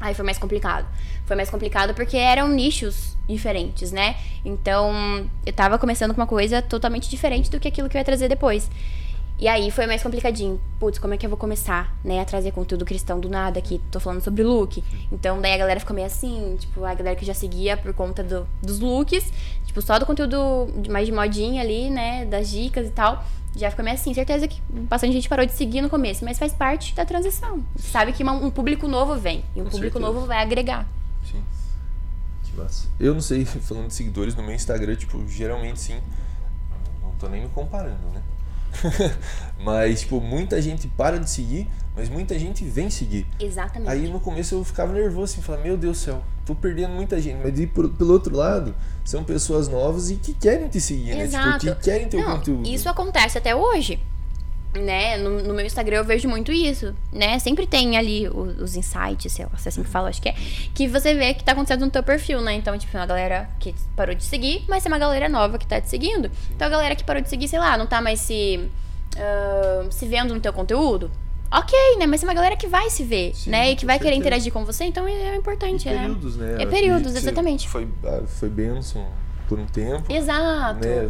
[0.00, 0.86] Aí foi mais complicado.
[1.28, 4.16] Foi mais complicado porque eram nichos diferentes, né?
[4.42, 8.04] Então, eu tava começando com uma coisa totalmente diferente do que aquilo que eu ia
[8.04, 8.70] trazer depois.
[9.38, 10.58] E aí foi mais complicadinho.
[10.80, 13.78] Putz, como é que eu vou começar, né, a trazer conteúdo cristão do nada aqui?
[13.90, 14.82] Tô falando sobre look.
[15.12, 18.24] Então, daí a galera ficou meio assim, tipo, a galera que já seguia por conta
[18.24, 19.30] do, dos looks,
[19.66, 23.22] tipo, só do conteúdo mais de modinha ali, né, das dicas e tal
[23.56, 24.14] já ficou meio assim.
[24.14, 27.62] Certeza que bastante gente parou de seguir no começo, mas faz parte da transição.
[27.76, 30.14] Sabe que um público novo vem e um Com público certeza.
[30.14, 30.86] novo vai agregar.
[32.98, 35.98] Eu não sei, falando de seguidores no meu Instagram, tipo, geralmente sim.
[37.02, 38.22] Não tô nem me comparando, né?
[39.64, 43.26] mas, tipo, muita gente para de seguir, mas muita gente vem seguir.
[43.40, 43.90] Exatamente.
[43.90, 47.20] Aí no começo eu ficava nervoso, assim, falava, meu Deus do céu, tô perdendo muita
[47.20, 47.38] gente.
[47.42, 51.46] Mas por, pelo outro lado, são pessoas novas e que querem te seguir, Exato.
[51.46, 51.58] né?
[51.58, 52.68] Tipo, que querem teu Não, conteúdo.
[52.68, 53.98] Isso acontece até hoje.
[54.74, 55.16] Né?
[55.16, 57.38] No, no, meu Instagram eu vejo muito isso, né?
[57.38, 60.28] Sempre tem ali os, os insights, sei lá, se é assim que fala, acho que
[60.28, 60.34] é.
[60.74, 62.52] Que você vê que tá acontecendo no teu perfil, né?
[62.52, 65.80] Então, tipo, uma galera que parou de seguir, mas é uma galera nova que tá
[65.80, 66.30] te seguindo.
[66.54, 68.68] Então, a galera que parou de seguir, sei lá, não tá mais se,
[69.16, 71.10] uh, se vendo no teu conteúdo,
[71.50, 72.06] ok, né?
[72.06, 73.70] Mas é uma galera que vai se ver, Sim, né?
[73.70, 74.10] E que vai certeza.
[74.10, 76.02] querer interagir com você, então é importante, e né?
[76.02, 76.56] Períodos, né?
[76.62, 77.68] É períodos, exatamente.
[77.68, 79.06] Foi, ah, foi benção
[79.48, 80.12] por um tempo.
[80.12, 80.86] Exato.
[80.86, 81.08] Né?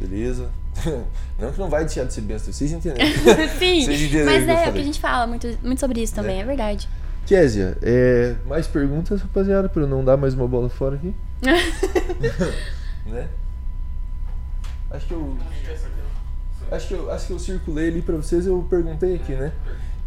[0.00, 0.50] Beleza.
[1.38, 3.06] Não que não vai deixar de ser benção, vocês entenderam.
[3.58, 6.38] Sim, vocês entenderam mas é o que a gente fala muito, muito sobre isso também,
[6.38, 6.88] é, é verdade.
[7.26, 11.14] Késia, é, mais perguntas, rapaziada, para eu não dar mais uma bola fora aqui?
[13.06, 13.28] né?
[14.90, 15.36] Acho que eu.
[16.70, 19.52] Acho que eu, acho que eu circulei ali para vocês, eu perguntei aqui, né?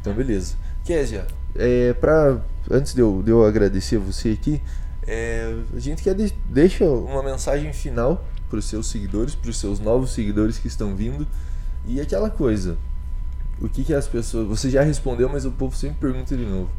[0.01, 0.55] Então, beleza.
[0.83, 2.37] Késia, é, pra,
[2.71, 4.61] antes de eu, de eu agradecer você aqui,
[5.07, 9.57] é, a gente quer de, deixa uma mensagem final para os seus seguidores, para os
[9.57, 11.27] seus novos seguidores que estão vindo.
[11.85, 12.77] E aquela coisa,
[13.61, 14.47] o que, que as pessoas.
[14.47, 16.69] Você já respondeu, mas o povo sempre pergunta de novo.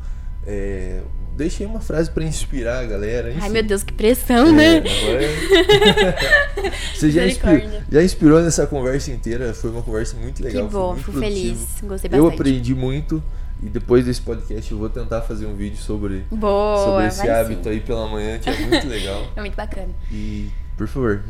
[0.47, 1.03] É,
[1.37, 3.31] deixei uma frase para inspirar a galera.
[3.31, 3.41] Enfim.
[3.43, 4.77] Ai, meu Deus, que pressão, é, né?
[4.79, 5.25] Agora...
[5.25, 9.53] É- Você já, inspirou, já inspirou nessa conversa inteira.
[9.55, 10.67] Foi uma conversa muito legal.
[10.67, 11.59] Que bom, fui feliz.
[11.83, 12.17] Gostei bastante.
[12.17, 13.23] Eu aprendi muito.
[13.63, 17.65] E depois desse podcast eu vou tentar fazer um vídeo sobre, Boa, sobre esse hábito
[17.65, 17.71] sim.
[17.71, 19.27] aí pela manhã, que é muito legal.
[19.37, 19.91] é muito bacana.
[20.11, 20.49] E,
[20.79, 21.23] por favor.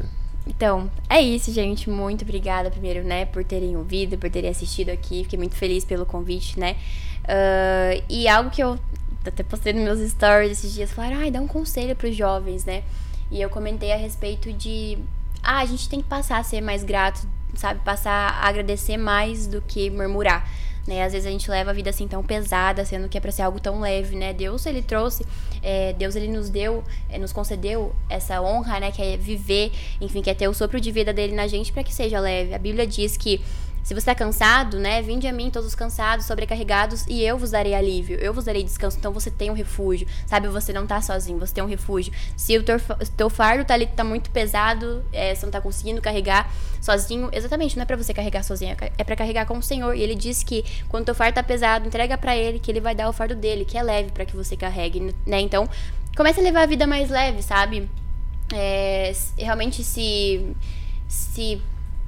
[0.46, 1.88] Então, é isso, gente.
[1.88, 5.24] Muito obrigada, primeiro, né, por terem ouvido, por terem assistido aqui.
[5.24, 6.76] Fiquei muito feliz pelo convite, né?
[7.24, 8.78] Uh, e algo que eu
[9.24, 12.64] até postei nos meus stories esses dias, falaram, ai, dá um conselho para os jovens,
[12.64, 12.82] né?
[13.30, 14.98] E eu comentei a respeito de,
[15.42, 17.80] ah, a gente tem que passar a ser mais grato, sabe?
[17.84, 20.48] Passar a agradecer mais do que murmurar.
[20.90, 21.04] Né?
[21.04, 23.42] Às vezes a gente leva a vida assim tão pesada, sendo que é para ser
[23.42, 24.32] algo tão leve, né?
[24.32, 25.24] Deus ele trouxe,
[25.62, 28.90] é, Deus ele nos deu, é, nos concedeu essa honra, né?
[28.90, 29.70] Que é viver,
[30.00, 32.52] enfim, que é ter o sopro de vida dele na gente para que seja leve.
[32.54, 33.40] A Bíblia diz que
[33.90, 37.50] se você está cansado, né, vinde a mim todos os cansados, sobrecarregados, e eu vos
[37.50, 38.96] darei alívio, eu vos darei descanso.
[38.96, 40.46] Então você tem um refúgio, sabe?
[40.46, 42.12] Você não está sozinho, você tem um refúgio.
[42.36, 42.76] Se o teu,
[43.16, 46.48] teu fardo tá ali, tá muito pesado, é, você não está conseguindo carregar
[46.80, 49.92] sozinho, exatamente, não é para você carregar sozinho, é para carregar com o Senhor.
[49.92, 52.94] E ele diz que quando teu fardo tá pesado, entrega para ele, que ele vai
[52.94, 55.40] dar o fardo dele, que é leve para que você carregue, né?
[55.40, 55.68] Então,
[56.16, 57.90] comece a levar a vida mais leve, sabe?
[58.54, 60.54] É, realmente se
[61.08, 61.60] se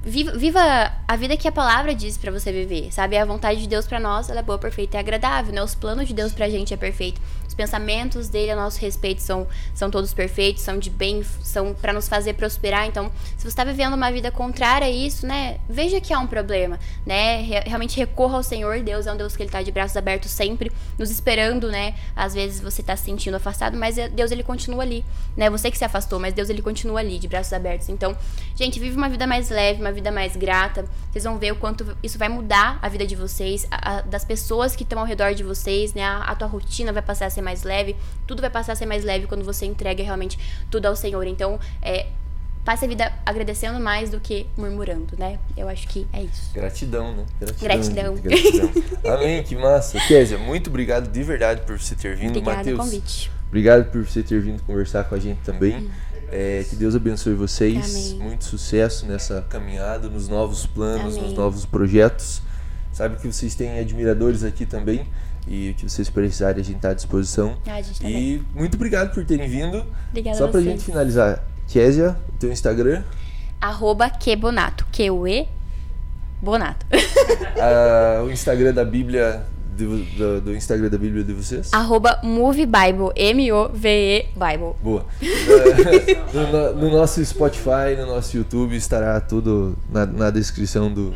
[0.05, 3.15] Viva, viva, a vida que a palavra diz para você viver, sabe?
[3.15, 5.63] A vontade de Deus para nós, ela é boa, perfeita e agradável, né?
[5.63, 7.21] Os planos de Deus pra gente é perfeito.
[7.53, 9.45] Os pensamentos dele a nosso respeito são,
[9.75, 12.87] são todos perfeitos, são de bem, são para nos fazer prosperar.
[12.87, 16.25] Então, se você está vivendo uma vida contrária a isso, né, veja que há um
[16.25, 17.43] problema, né?
[17.63, 20.71] Realmente recorra ao Senhor, Deus é um Deus que ele tá de braços abertos sempre,
[20.97, 21.93] nos esperando, né?
[22.15, 25.05] Às vezes você tá se sentindo afastado, mas é, Deus ele continua ali,
[25.37, 25.47] né?
[25.51, 27.87] Você que se afastou, mas Deus ele continua ali, de braços abertos.
[27.87, 28.17] Então,
[28.55, 30.85] gente, vive uma vida mais leve, uma vida mais grata.
[31.11, 34.25] Vocês vão ver o quanto isso vai mudar a vida de vocês, a, a, das
[34.25, 36.03] pessoas que estão ao redor de vocês, né?
[36.03, 38.85] A, a tua rotina vai passar a ser mais leve, tudo vai passar a ser
[38.85, 40.39] mais leve quando você entrega realmente
[40.71, 41.27] tudo ao Senhor.
[41.27, 42.07] Então, é,
[42.63, 45.37] passe a vida agradecendo mais do que murmurando, né?
[45.55, 46.51] Eu acho que é isso.
[46.53, 47.25] Gratidão, né?
[47.61, 48.15] Gratidão.
[48.15, 48.69] Gratidão.
[49.13, 49.99] Amém, que massa.
[50.07, 52.41] Kézia, muito obrigado de verdade por você ter vindo.
[52.41, 53.31] Mateus, convite.
[53.47, 55.75] obrigado por você ter vindo conversar com a gente também.
[55.75, 55.89] Hum.
[56.31, 57.95] É, que Deus abençoe vocês.
[57.95, 58.19] Amém.
[58.19, 61.29] Muito sucesso nessa caminhada, nos novos planos, Amém.
[61.29, 62.41] nos novos projetos.
[62.91, 65.05] Sabe que vocês têm admiradores aqui também.
[65.47, 67.57] E o que vocês precisarem, a gente está à disposição.
[67.67, 69.85] Ah, gente e muito obrigado por terem vindo.
[70.09, 70.71] Obrigada Só a pra vocês.
[70.73, 73.03] gente finalizar, Késia, teu Instagram.
[73.59, 74.85] Arroba Quebonato.
[74.91, 75.47] Q-U-E
[76.41, 76.85] Bonato.
[77.59, 79.43] Ah, o Instagram da Bíblia.
[79.75, 79.85] de-
[80.17, 81.71] do, do Instagram da Bíblia de vocês?
[81.73, 83.11] Arroba Move Bible.
[83.15, 84.73] M-O-V-E Bible.
[84.81, 85.05] Boa.
[86.33, 91.13] No, no- no nosso Spotify, no nosso YouTube, estará tudo na, na descrição do,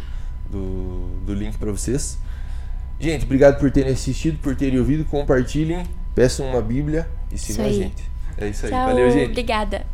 [0.50, 2.18] do, do link para vocês.
[3.00, 5.06] Gente, obrigado por terem assistido, por terem ouvido.
[5.06, 5.84] Compartilhem,
[6.16, 8.04] peçam uma Bíblia e sigam a gente.
[8.38, 8.72] É isso aí.
[8.72, 8.88] Tchau.
[8.88, 9.32] Valeu, gente.
[9.32, 9.86] Obrigada.